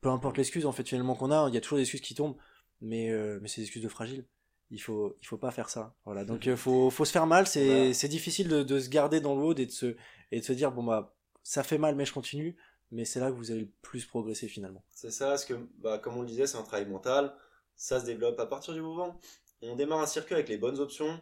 Peu 0.00 0.08
importe 0.08 0.38
l'excuse, 0.38 0.66
en 0.66 0.72
fait, 0.72 0.88
finalement, 0.88 1.14
qu'on 1.14 1.30
a, 1.30 1.48
il 1.48 1.54
y 1.54 1.58
a 1.58 1.60
toujours 1.60 1.76
des 1.76 1.82
excuses 1.82 2.00
qui 2.00 2.14
tombent, 2.14 2.36
mais, 2.80 3.10
euh, 3.10 3.38
mais 3.42 3.48
c'est 3.48 3.60
des 3.60 3.64
excuses 3.66 3.82
de 3.82 3.88
fragile. 3.88 4.24
Il 4.70 4.80
faut, 4.80 5.16
il 5.20 5.26
faut 5.26 5.36
pas 5.36 5.50
faire 5.50 5.68
ça. 5.68 5.94
Voilà. 6.04 6.24
Donc, 6.24 6.46
euh, 6.46 6.56
faut, 6.56 6.90
faut 6.90 7.04
se 7.04 7.12
faire 7.12 7.26
mal, 7.26 7.46
c'est, 7.46 7.66
Voilà. 7.66 7.92
c'est 7.94 8.08
difficile 8.08 8.48
de, 8.48 8.62
de 8.62 8.78
se 8.80 8.88
garder 8.88 9.20
dans 9.20 9.34
haut 9.34 9.54
et 9.54 9.66
de 9.66 9.70
se, 9.70 9.96
et 10.30 10.40
de 10.40 10.44
se 10.44 10.52
dire, 10.52 10.72
bon, 10.72 10.84
bah, 10.84 11.14
ça 11.42 11.62
fait 11.62 11.78
mal, 11.78 11.96
mais 11.96 12.04
je 12.06 12.12
continue, 12.14 12.56
mais 12.90 13.04
c'est 13.04 13.20
là 13.20 13.30
que 13.30 13.36
vous 13.36 13.50
allez 13.50 13.62
le 13.62 13.70
plus 13.82 14.06
progresser 14.06 14.48
finalement. 14.48 14.84
C'est 14.90 15.10
ça, 15.10 15.26
parce 15.28 15.44
que, 15.44 15.54
bah, 15.78 15.98
comme 15.98 16.16
on 16.16 16.22
le 16.22 16.28
disait, 16.28 16.46
c'est 16.46 16.56
un 16.58 16.62
travail 16.62 16.86
mental. 16.86 17.34
Ça 17.76 18.00
se 18.00 18.04
développe 18.06 18.38
à 18.40 18.46
partir 18.46 18.74
du 18.74 18.80
moment 18.82 19.18
où 19.62 19.66
on 19.66 19.76
démarre 19.76 20.00
un 20.00 20.06
circuit 20.06 20.34
avec 20.34 20.48
les 20.48 20.58
bonnes 20.58 20.78
options. 20.78 21.20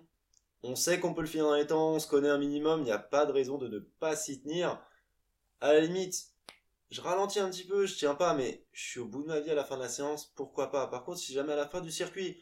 On 0.63 0.75
sait 0.77 0.99
qu'on 1.01 1.15
peut 1.15 1.21
le 1.21 1.29
finir 1.29 1.47
dans 1.47 1.55
les 1.55 1.67
temps, 1.67 1.95
on 1.95 1.99
se 2.01 2.09
connaît 2.09 2.29
un 2.29 2.39
minimum, 2.39 2.81
il 2.81 2.85
n'y 2.85 2.91
a 2.91 2.99
pas 2.99 3.27
de 3.27 3.33
raison 3.33 3.59
de 3.59 3.69
ne 3.69 3.79
pas 3.79 4.17
s'y 4.17 4.41
tenir. 4.41 4.81
À 5.61 5.73
la 5.73 5.81
limite, 5.81 6.29
je 6.91 7.01
ralentis 7.01 7.41
un 7.41 7.51
petit 7.51 7.65
peu, 7.65 7.87
je 7.87 7.95
tiens 7.97 8.15
pas, 8.15 8.35
mais 8.35 8.65
je 8.73 8.83
suis 8.83 9.01
au 9.01 9.07
bout 9.07 9.23
de 9.23 9.29
ma 9.29 9.41
vie 9.41 9.51
à 9.51 9.55
la 9.55 9.65
fin 9.65 9.77
de 9.77 9.83
la 9.83 9.89
séance, 9.89 10.33
pourquoi 10.37 10.71
pas? 10.71 10.87
Par 10.87 11.05
contre, 11.05 11.19
si 11.19 11.33
jamais 11.33 11.53
à 11.53 11.57
la 11.57 11.69
fin 11.69 11.81
du 11.81 11.91
circuit, 11.91 12.41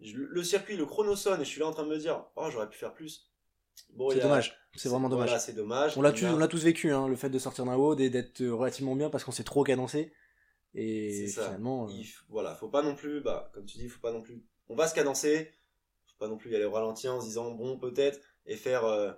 je- 0.00 0.16
le 0.16 0.44
circuit, 0.44 0.76
le 0.76 0.86
chrono 0.86 1.16
sonne 1.16 1.40
et 1.40 1.44
je 1.44 1.50
suis 1.50 1.60
là 1.60 1.66
en 1.68 1.72
train 1.72 1.84
de 1.84 1.88
me 1.88 1.98
dire, 1.98 2.24
oh, 2.36 2.48
j'aurais 2.50 2.68
pu 2.68 2.78
faire 2.78 2.92
plus. 2.92 3.30
Bon, 3.90 4.10
C'est 4.10 4.20
dommage. 4.20 4.56
C'est 4.76 4.88
vraiment 4.88 5.08
dommage. 5.08 5.28
Voilà, 5.28 5.40
c'est 5.40 5.52
dommage. 5.52 5.96
On 5.96 6.02
l'a 6.02 6.12
tous, 6.12 6.26
on 6.26 6.64
vécu, 6.64 6.92
hein, 6.92 7.08
le 7.08 7.16
fait 7.16 7.30
de 7.30 7.38
sortir 7.38 7.64
d'un 7.64 7.76
haut 7.76 7.96
et 7.96 8.10
d'être 8.10 8.44
relativement 8.44 8.96
bien 8.96 9.10
parce 9.10 9.24
qu'on 9.24 9.32
s'est 9.32 9.44
trop 9.44 9.64
cadencé. 9.64 10.12
Et 10.74 11.28
ça. 11.28 11.44
finalement, 11.44 11.86
euh, 11.86 11.92
Il 11.92 12.06
voilà, 12.28 12.54
faut 12.56 12.68
pas 12.68 12.82
non 12.82 12.96
plus, 12.96 13.20
bah, 13.20 13.50
comme 13.54 13.64
tu 13.64 13.78
dis, 13.78 13.88
faut 13.88 14.00
pas 14.00 14.12
non 14.12 14.22
plus. 14.22 14.42
On 14.68 14.74
va 14.74 14.88
se 14.88 14.94
cadencer, 14.94 15.52
faut 16.08 16.16
pas 16.18 16.28
non 16.28 16.36
plus 16.36 16.50
y 16.50 16.56
aller 16.56 16.64
au 16.64 16.72
ralenti 16.72 17.08
en 17.08 17.20
se 17.20 17.26
disant 17.26 17.52
bon 17.52 17.78
peut-être 17.78 18.18
et 18.46 18.56
faire 18.56 18.84
euh, 18.84 19.12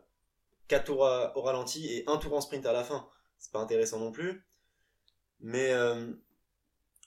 4 0.68 0.84
tours 0.84 1.06
à- 1.06 1.36
au 1.36 1.42
ralenti 1.42 1.86
et 1.92 2.04
un 2.08 2.16
tour 2.18 2.34
en 2.34 2.40
sprint 2.40 2.64
à 2.66 2.72
la 2.72 2.84
fin. 2.84 3.08
C'est 3.38 3.52
pas 3.52 3.60
intéressant 3.60 3.98
non 4.00 4.12
plus. 4.12 4.44
Mais 5.40 5.70
euh, 5.72 6.12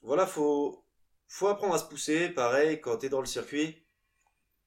voilà, 0.01 0.25
faut 0.25 0.85
faut 1.27 1.47
apprendre 1.47 1.73
à 1.73 1.79
se 1.79 1.85
pousser. 1.85 2.29
Pareil, 2.29 2.79
quand 2.81 2.97
t'es 2.97 3.09
dans 3.09 3.19
le 3.21 3.25
circuit, 3.27 3.83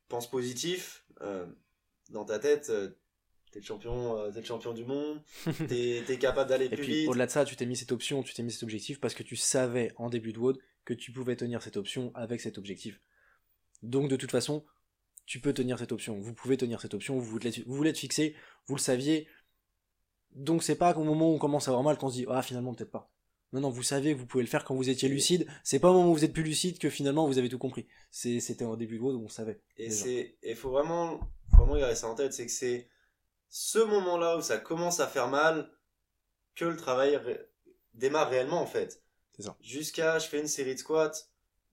pense 0.09 0.29
positif. 0.31 1.05
euh, 1.23 1.47
dans 2.11 2.25
ta 2.25 2.39
tête, 2.39 2.69
euh, 2.71 2.91
t'es 3.53 3.61
le 3.61 3.65
champion, 3.65 4.19
euh, 4.19 4.31
t'es 4.31 4.41
le 4.41 4.45
champion 4.47 4.73
du 4.75 4.85
monde. 4.85 5.23
T'es 5.69 6.05
es 6.09 6.19
capable 6.19 6.51
d'aller 6.51 6.69
plus 6.69 6.77
puis 6.83 6.93
vite. 7.01 7.09
au-delà 7.09 7.27
de 7.27 7.31
ça, 7.31 7.45
tu 7.45 7.57
t'es 7.57 7.65
mis 7.67 7.77
cette 7.77 7.93
option, 7.93 8.23
tu 8.23 8.35
t'es 8.35 8.43
mis 8.43 8.51
cet 8.53 8.63
objectif 8.65 9.01
parce 9.01 9.15
que 9.15 9.23
tu 9.23 9.37
savais 9.37 9.93
en 9.97 10.11
début 10.11 10.33
de 10.33 10.39
WOD 10.39 10.59
que 10.85 10.95
tu 10.95 11.13
pouvais 11.13 11.37
tenir 11.37 11.63
cette 11.63 11.77
option 11.77 12.11
avec 12.15 12.41
cet 12.41 12.59
objectif. 12.59 13.01
Donc 13.83 14.09
de 14.11 14.17
toute 14.17 14.31
façon, 14.31 14.65
tu 15.27 15.41
peux 15.41 15.53
tenir 15.55 15.79
cette 15.79 15.93
option. 15.93 16.19
Vous 16.19 16.35
pouvez 16.35 16.57
tenir 16.57 16.81
cette 16.81 16.95
option, 16.95 17.15
vous 17.19 17.25
voulez, 17.25 17.51
vous 17.67 17.75
voulez 17.75 17.91
être 17.91 17.99
fixé, 17.99 18.35
vous 18.67 18.77
le 18.77 18.81
saviez. 18.81 19.29
Donc 20.33 20.63
c'est 20.63 20.77
pas 20.77 20.95
qu'au 20.95 21.05
moment 21.05 21.31
où 21.31 21.35
on 21.35 21.39
commence 21.39 21.69
à 21.69 21.71
avoir 21.71 21.83
mal 21.83 21.99
qu'on 21.99 22.09
se 22.09 22.15
dit 22.15 22.27
ah 22.29 22.43
finalement 22.43 22.75
peut-être 22.75 22.91
pas. 22.91 23.11
Non, 23.53 23.61
non, 23.61 23.69
vous 23.69 23.83
savez 23.83 24.15
que 24.15 24.19
vous 24.19 24.27
pouvez 24.27 24.43
le 24.43 24.49
faire 24.49 24.65
quand 24.65 24.75
vous 24.75 24.89
étiez 24.89 25.11
lucide. 25.11 25.47
C'est 25.63 25.79
pas 25.79 25.91
au 25.91 25.93
moment 25.93 26.11
où 26.11 26.15
vous 26.15 26.25
êtes 26.25 26.33
plus 26.33 26.43
lucide 26.43 26.79
que 26.79 26.89
finalement 26.89 27.27
vous 27.27 27.37
avez 27.37 27.51
tout 27.51 27.59
compris. 27.59 27.87
C'était 28.11 28.65
au 28.65 28.77
début 28.77 28.97
de 28.97 29.03
WOD 29.03 29.17
où 29.17 29.25
on 29.25 29.29
savait. 29.29 29.61
Et 29.77 29.91
c'est, 29.91 30.39
il 30.43 30.57
faut 30.57 30.71
vraiment, 30.71 31.21
vraiment 31.53 31.77
garder 31.77 31.95
ça 31.95 32.09
en 32.09 32.15
tête, 32.15 32.33
c'est 32.33 32.47
que 32.47 32.53
c'est 32.53 32.89
ce 33.49 33.79
moment-là 33.79 34.39
où 34.39 34.41
ça 34.41 34.57
commence 34.57 35.01
à 35.01 35.07
faire 35.07 35.29
mal 35.29 35.71
que 36.55 36.65
le 36.65 36.77
travail 36.77 37.21
démarre 37.93 38.31
réellement 38.31 38.63
en 38.63 38.67
fait. 38.67 39.03
C'est 39.37 39.43
ça. 39.43 39.57
Jusqu'à, 39.61 40.19
je 40.19 40.29
fais 40.29 40.41
une 40.41 40.49
série 40.49 40.75
de 40.75 40.81
squats, 40.81 41.13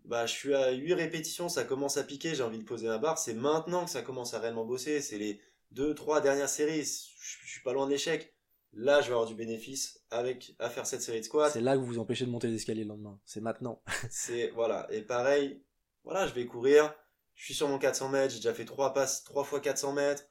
bah 0.03 0.25
je 0.25 0.33
suis 0.33 0.53
à 0.53 0.71
8 0.71 0.93
répétitions, 0.93 1.47
ça 1.47 1.63
commence 1.63 1.95
à 1.95 2.03
piquer, 2.03 2.35
j'ai 2.35 2.43
envie 2.43 2.59
de 2.59 2.63
poser 2.63 2.87
ma 2.87 2.97
barre. 2.97 3.17
C'est 3.17 3.33
maintenant 3.33 3.85
que 3.85 3.91
ça 3.91 4.01
commence 4.01 4.33
à 4.33 4.39
réellement 4.39 4.65
bosser. 4.65 5.01
C'est 5.01 5.17
les 5.17 5.39
deux, 5.71 5.93
trois 5.95 6.21
dernières 6.21 6.49
séries. 6.49 6.83
Je 6.83 7.47
suis 7.47 7.61
pas 7.61 7.73
loin 7.73 7.85
de 7.85 7.91
l'échec 7.91 8.33
là 8.73 9.01
je 9.01 9.07
vais 9.07 9.13
avoir 9.13 9.27
du 9.27 9.35
bénéfice 9.35 10.01
avec 10.11 10.55
à 10.59 10.69
faire 10.69 10.85
cette 10.85 11.01
série 11.01 11.19
de 11.19 11.25
squats. 11.25 11.49
C'est 11.49 11.61
là 11.61 11.75
que 11.75 11.79
vous 11.79 11.85
vous 11.85 11.99
empêchez 11.99 12.25
de 12.25 12.31
monter 12.31 12.47
les 12.47 12.55
escaliers 12.55 12.83
le 12.83 12.89
lendemain. 12.89 13.19
C'est 13.25 13.41
maintenant. 13.41 13.81
c'est 14.09 14.49
voilà 14.49 14.87
et 14.91 15.01
pareil, 15.01 15.63
voilà 16.03 16.27
je 16.27 16.33
vais 16.33 16.45
courir. 16.45 16.93
Je 17.35 17.45
suis 17.45 17.53
sur 17.53 17.69
mon 17.69 17.79
400 17.79 18.09
mètres, 18.09 18.33
j'ai 18.33 18.39
déjà 18.39 18.53
fait 18.53 18.65
trois 18.65 18.93
passes, 18.93 19.23
trois 19.23 19.45
fois 19.45 19.61
400 19.61 19.93
mètres. 19.93 20.23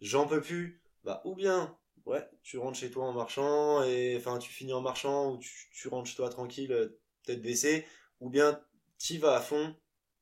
J'en 0.00 0.26
peux 0.26 0.40
plus. 0.40 0.82
Bah 1.02 1.20
ou 1.24 1.34
bien 1.34 1.76
ouais 2.06 2.26
tu 2.42 2.58
rentres 2.58 2.78
chez 2.78 2.90
toi 2.90 3.04
en 3.04 3.12
marchant 3.12 3.82
et 3.82 4.16
enfin 4.16 4.38
tu 4.38 4.50
finis 4.50 4.72
en 4.72 4.80
marchant 4.80 5.32
ou 5.32 5.38
tu, 5.38 5.50
tu 5.72 5.88
rentres 5.88 6.08
chez 6.08 6.16
toi 6.16 6.28
tranquille 6.28 6.94
tête 7.24 7.42
baissée 7.42 7.86
ou 8.20 8.30
bien 8.30 8.60
tu 8.98 9.18
vas 9.18 9.36
à 9.36 9.40
fond 9.40 9.74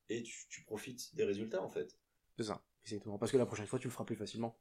et 0.09 0.23
tu, 0.23 0.47
tu 0.49 0.63
profites 0.63 1.15
des 1.15 1.23
résultats 1.23 1.61
en 1.61 1.69
fait. 1.69 1.97
C'est 2.37 2.45
ça, 2.45 2.61
exactement. 2.83 3.17
Parce 3.17 3.31
que 3.31 3.37
la 3.37 3.45
prochaine 3.45 3.67
fois 3.67 3.79
tu 3.79 3.87
le 3.87 3.91
feras 3.91 4.05
plus 4.05 4.15
facilement 4.15 4.57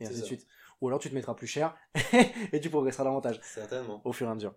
et 0.00 0.06
ainsi 0.06 0.20
de 0.20 0.26
suite. 0.26 0.46
Ou 0.80 0.88
alors 0.88 0.98
tu 0.98 1.08
te 1.08 1.14
mettras 1.14 1.34
plus 1.34 1.46
cher 1.46 1.76
et 2.52 2.60
tu 2.60 2.70
progresseras 2.70 3.04
davantage. 3.04 3.40
Certainement. 3.42 4.00
Au 4.04 4.12
fur 4.12 4.26
et 4.26 4.30
à 4.30 4.34
mesure. 4.34 4.54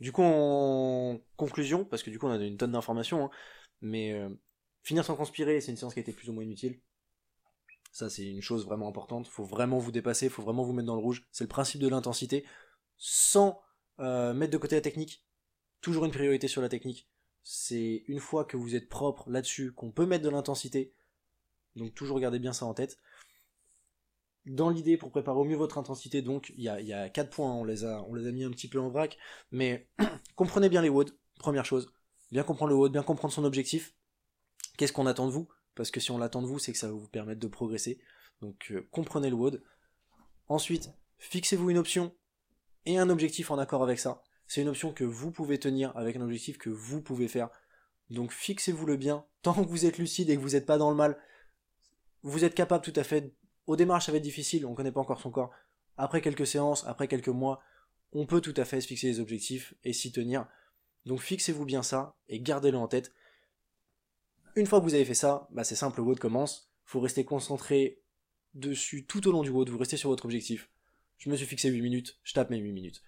Du 0.00 0.12
coup, 0.12 0.22
en 0.22 1.20
conclusion, 1.36 1.84
parce 1.84 2.02
que 2.02 2.10
du 2.10 2.18
coup 2.18 2.26
on 2.26 2.30
a 2.30 2.36
une 2.36 2.56
tonne 2.56 2.72
d'informations, 2.72 3.26
hein, 3.26 3.30
mais 3.80 4.12
euh, 4.12 4.28
finir 4.82 5.04
sans 5.04 5.14
transpirer, 5.14 5.60
c'est 5.60 5.70
une 5.70 5.76
séance 5.76 5.94
qui 5.94 6.00
a 6.00 6.02
été 6.02 6.12
plus 6.12 6.28
ou 6.28 6.32
moins 6.32 6.42
inutile. 6.44 6.80
Ça, 7.94 8.10
c'est 8.10 8.26
une 8.26 8.42
chose 8.42 8.66
vraiment 8.66 8.88
importante. 8.88 9.28
Faut 9.28 9.44
vraiment 9.44 9.78
vous 9.78 9.92
dépasser, 9.92 10.28
faut 10.28 10.42
vraiment 10.42 10.64
vous 10.64 10.72
mettre 10.72 10.88
dans 10.88 10.96
le 10.96 11.00
rouge. 11.00 11.28
C'est 11.30 11.44
le 11.44 11.48
principe 11.48 11.80
de 11.80 11.86
l'intensité, 11.86 12.44
sans 12.96 13.62
euh, 14.00 14.34
mettre 14.34 14.52
de 14.52 14.58
côté 14.58 14.74
la 14.74 14.80
technique. 14.80 15.24
Toujours 15.80 16.04
une 16.04 16.10
priorité 16.10 16.48
sur 16.48 16.60
la 16.60 16.68
technique. 16.68 17.08
C'est 17.44 18.02
une 18.08 18.18
fois 18.18 18.44
que 18.44 18.56
vous 18.56 18.74
êtes 18.74 18.88
propre 18.88 19.30
là-dessus 19.30 19.72
qu'on 19.72 19.92
peut 19.92 20.06
mettre 20.06 20.24
de 20.24 20.28
l'intensité. 20.28 20.92
Donc 21.76 21.94
toujours 21.94 22.20
gardez 22.20 22.38
bien 22.38 22.52
ça 22.52 22.66
en 22.66 22.74
tête. 22.74 22.98
Dans 24.46 24.68
l'idée 24.68 24.96
pour 24.96 25.10
préparer 25.10 25.38
au 25.38 25.44
mieux 25.44 25.56
votre 25.56 25.78
intensité, 25.78 26.20
donc 26.20 26.52
il 26.56 26.62
y 26.62 26.68
a, 26.68 26.80
y 26.80 26.92
a 26.92 27.08
quatre 27.08 27.30
points, 27.30 27.52
on 27.52 27.64
les, 27.64 27.84
a, 27.84 28.02
on 28.08 28.14
les 28.14 28.26
a 28.26 28.32
mis 28.32 28.44
un 28.44 28.50
petit 28.50 28.68
peu 28.68 28.78
en 28.78 28.90
vrac, 28.90 29.16
mais 29.50 29.88
comprenez 30.36 30.68
bien 30.68 30.82
les 30.82 30.90
WOD, 30.90 31.16
première 31.38 31.64
chose, 31.64 31.90
bien 32.30 32.42
comprendre 32.42 32.70
le 32.70 32.76
WOD, 32.76 32.92
bien 32.92 33.02
comprendre 33.02 33.32
son 33.32 33.44
objectif, 33.44 33.94
qu'est-ce 34.76 34.92
qu'on 34.92 35.06
attend 35.06 35.26
de 35.26 35.32
vous, 35.32 35.48
parce 35.74 35.90
que 35.90 35.98
si 35.98 36.10
on 36.10 36.18
l'attend 36.18 36.42
de 36.42 36.46
vous, 36.46 36.58
c'est 36.58 36.72
que 36.72 36.78
ça 36.78 36.88
va 36.88 36.92
vous 36.92 37.08
permettre 37.08 37.40
de 37.40 37.46
progresser, 37.46 37.98
donc 38.42 38.70
euh, 38.70 38.86
comprenez 38.90 39.30
le 39.30 39.36
WOD. 39.36 39.62
Ensuite, 40.48 40.90
fixez-vous 41.18 41.70
une 41.70 41.78
option 41.78 42.14
et 42.84 42.98
un 42.98 43.08
objectif 43.08 43.50
en 43.50 43.58
accord 43.58 43.82
avec 43.82 43.98
ça. 43.98 44.22
C'est 44.46 44.60
une 44.60 44.68
option 44.68 44.92
que 44.92 45.04
vous 45.04 45.30
pouvez 45.30 45.58
tenir 45.58 45.96
avec 45.96 46.16
un 46.16 46.20
objectif 46.20 46.58
que 46.58 46.68
vous 46.68 47.00
pouvez 47.00 47.28
faire. 47.28 47.48
Donc 48.10 48.32
fixez-vous 48.32 48.84
le 48.84 48.96
bien, 48.96 49.24
tant 49.42 49.54
que 49.54 49.68
vous 49.68 49.86
êtes 49.86 49.96
lucide 49.96 50.28
et 50.28 50.36
que 50.36 50.42
vous 50.42 50.50
n'êtes 50.50 50.66
pas 50.66 50.76
dans 50.76 50.90
le 50.90 50.96
mal, 50.96 51.18
vous 52.24 52.44
êtes 52.44 52.54
capable 52.54 52.82
tout 52.82 52.98
à 52.98 53.04
fait 53.04 53.32
au 53.66 53.76
démarrage, 53.76 54.06
ça 54.06 54.12
va 54.12 54.18
être 54.18 54.24
difficile, 54.24 54.66
on 54.66 54.70
ne 54.70 54.74
connaît 54.74 54.92
pas 54.92 55.00
encore 55.00 55.20
son 55.20 55.30
corps. 55.30 55.52
Après 55.96 56.20
quelques 56.20 56.46
séances, 56.46 56.84
après 56.86 57.06
quelques 57.06 57.28
mois, 57.28 57.62
on 58.12 58.26
peut 58.26 58.40
tout 58.40 58.54
à 58.56 58.64
fait 58.64 58.80
se 58.80 58.86
fixer 58.86 59.06
des 59.08 59.20
objectifs 59.20 59.74
et 59.84 59.92
s'y 59.92 60.10
tenir. 60.10 60.46
Donc 61.04 61.20
fixez-vous 61.20 61.64
bien 61.64 61.82
ça 61.82 62.16
et 62.28 62.40
gardez-le 62.40 62.78
en 62.78 62.88
tête. 62.88 63.12
Une 64.56 64.66
fois 64.66 64.80
que 64.80 64.84
vous 64.84 64.94
avez 64.94 65.04
fait 65.04 65.14
ça, 65.14 65.48
bah 65.50 65.64
c'est 65.64 65.74
simple, 65.76 65.98
le 66.00 66.06
WOD 66.06 66.18
commence. 66.18 66.70
Faut 66.84 67.00
rester 67.00 67.24
concentré 67.24 68.02
dessus 68.54 69.04
tout 69.04 69.26
au 69.28 69.32
long 69.32 69.42
du 69.42 69.50
WOD, 69.50 69.68
vous 69.68 69.78
restez 69.78 69.96
sur 69.96 70.08
votre 70.08 70.24
objectif. 70.24 70.70
Je 71.18 71.28
me 71.28 71.36
suis 71.36 71.46
fixé 71.46 71.68
8 71.68 71.82
minutes, 71.82 72.18
je 72.22 72.32
tape 72.32 72.50
mes 72.50 72.58
8 72.58 72.72
minutes. 72.72 73.02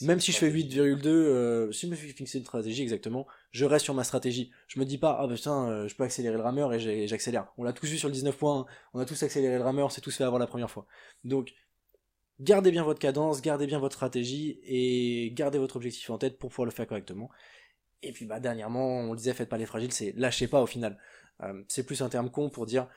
Même 0.00 0.20
si 0.20 0.32
je 0.32 0.38
fais 0.38 0.50
8,2, 0.50 1.06
euh, 1.06 1.72
si 1.72 1.86
je 1.86 1.90
me 1.90 1.96
suis 1.96 2.08
fixé 2.08 2.38
une 2.38 2.44
stratégie 2.44 2.82
exactement, 2.82 3.26
je 3.50 3.64
reste 3.64 3.84
sur 3.84 3.94
ma 3.94 4.04
stratégie. 4.04 4.50
Je 4.68 4.80
me 4.80 4.84
dis 4.84 4.98
pas, 4.98 5.16
ah 5.20 5.26
bah 5.26 5.34
putain, 5.34 5.68
euh, 5.68 5.88
je 5.88 5.94
peux 5.94 6.04
accélérer 6.04 6.36
le 6.36 6.42
rameur 6.42 6.72
et 6.72 7.06
j'accélère. 7.06 7.52
On 7.58 7.64
l'a 7.64 7.72
tous 7.72 7.86
vu 7.86 7.98
sur 7.98 8.08
le 8.08 8.14
19 8.14 8.36
points, 8.36 8.66
on 8.94 9.00
a 9.00 9.04
tous 9.04 9.22
accéléré 9.22 9.56
le 9.56 9.62
rameur, 9.62 9.92
c'est 9.92 10.00
tous 10.00 10.16
fait 10.16 10.24
avant 10.24 10.38
la 10.38 10.46
première 10.46 10.70
fois. 10.70 10.86
Donc, 11.24 11.52
gardez 12.40 12.70
bien 12.70 12.84
votre 12.84 13.00
cadence, 13.00 13.42
gardez 13.42 13.66
bien 13.66 13.78
votre 13.78 13.94
stratégie 13.94 14.60
et 14.64 15.32
gardez 15.34 15.58
votre 15.58 15.76
objectif 15.76 16.08
en 16.10 16.18
tête 16.18 16.38
pour 16.38 16.50
pouvoir 16.50 16.66
le 16.66 16.72
faire 16.72 16.86
correctement. 16.86 17.30
Et 18.02 18.12
puis 18.12 18.24
bah 18.26 18.40
dernièrement, 18.40 19.00
on 19.00 19.12
le 19.12 19.16
disait, 19.16 19.34
faites 19.34 19.48
pas 19.48 19.58
les 19.58 19.66
fragiles, 19.66 19.92
c'est 19.92 20.12
lâchez 20.16 20.48
pas 20.48 20.60
au 20.60 20.66
final. 20.66 20.98
Euh, 21.42 21.62
c'est 21.68 21.84
plus 21.84 22.02
un 22.02 22.08
terme 22.08 22.30
con 22.30 22.50
pour 22.50 22.66
dire 22.66 22.88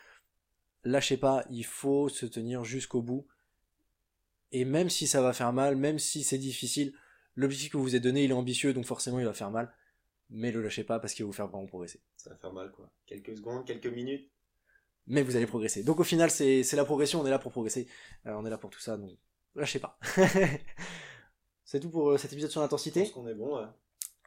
lâchez 0.83 1.17
pas, 1.17 1.43
il 1.49 1.65
faut 1.65 2.09
se 2.09 2.25
tenir 2.25 2.63
jusqu'au 2.63 3.01
bout 3.01 3.27
et 4.51 4.65
même 4.65 4.89
si 4.89 5.07
ça 5.07 5.21
va 5.21 5.33
faire 5.33 5.53
mal, 5.53 5.75
même 5.75 5.99
si 5.99 6.23
c'est 6.23 6.37
difficile, 6.37 6.93
l'objectif 7.35 7.71
que 7.71 7.77
vous 7.77 7.83
vous 7.83 7.95
êtes 7.95 8.03
donné, 8.03 8.23
il 8.23 8.31
est 8.31 8.33
ambitieux, 8.33 8.73
donc 8.73 8.85
forcément 8.85 9.19
il 9.19 9.25
va 9.25 9.33
faire 9.33 9.51
mal. 9.51 9.73
Mais 10.29 10.51
le 10.51 10.61
lâchez 10.61 10.83
pas 10.83 10.99
parce 10.99 11.13
qu'il 11.13 11.23
va 11.23 11.27
vous 11.27 11.33
faire 11.33 11.47
vraiment 11.47 11.67
progresser. 11.67 12.01
Ça 12.17 12.31
va 12.31 12.35
faire 12.37 12.53
mal 12.53 12.71
quoi. 12.71 12.89
Quelques 13.05 13.37
secondes, 13.37 13.65
quelques 13.65 13.87
minutes. 13.87 14.29
Mais 15.07 15.21
vous 15.21 15.35
allez 15.35 15.45
progresser. 15.45 15.83
Donc 15.83 15.99
au 15.99 16.03
final, 16.03 16.31
c'est 16.31 16.73
la 16.73 16.85
progression, 16.85 17.21
on 17.21 17.25
est 17.25 17.29
là 17.29 17.37
pour 17.37 17.51
progresser. 17.51 17.87
Euh, 18.25 18.33
on 18.33 18.45
est 18.45 18.49
là 18.49 18.57
pour 18.57 18.71
tout 18.71 18.79
ça, 18.79 18.97
donc 18.97 19.11
lâchez 19.53 19.79
pas. 19.79 19.99
c'est 21.63 21.79
tout 21.79 21.89
pour 21.89 22.09
euh, 22.09 22.17
cet 22.17 22.33
épisode 22.33 22.49
sur 22.49 22.61
l'intensité. 22.61 23.01
Je 23.01 23.11
pense 23.11 23.23
qu'on 23.23 23.27
est 23.27 23.35
bon, 23.35 23.57
ouais. 23.57 23.67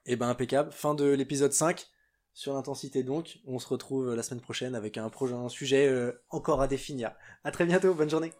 Et 0.06 0.12
eh 0.12 0.16
ben 0.16 0.28
impeccable. 0.28 0.72
Fin 0.72 0.94
de 0.94 1.04
l'épisode 1.04 1.52
5 1.52 1.86
sur 2.32 2.54
l'intensité 2.54 3.02
donc. 3.02 3.40
On 3.44 3.58
se 3.58 3.66
retrouve 3.66 4.14
la 4.14 4.22
semaine 4.22 4.40
prochaine 4.40 4.74
avec 4.74 4.96
un 4.96 5.10
projet, 5.10 5.34
un 5.34 5.48
sujet 5.48 5.88
euh, 5.88 6.12
encore 6.30 6.62
à 6.62 6.68
définir. 6.68 7.12
À 7.44 7.50
très 7.50 7.66
bientôt, 7.66 7.92
bonne 7.92 8.08
journée. 8.08 8.32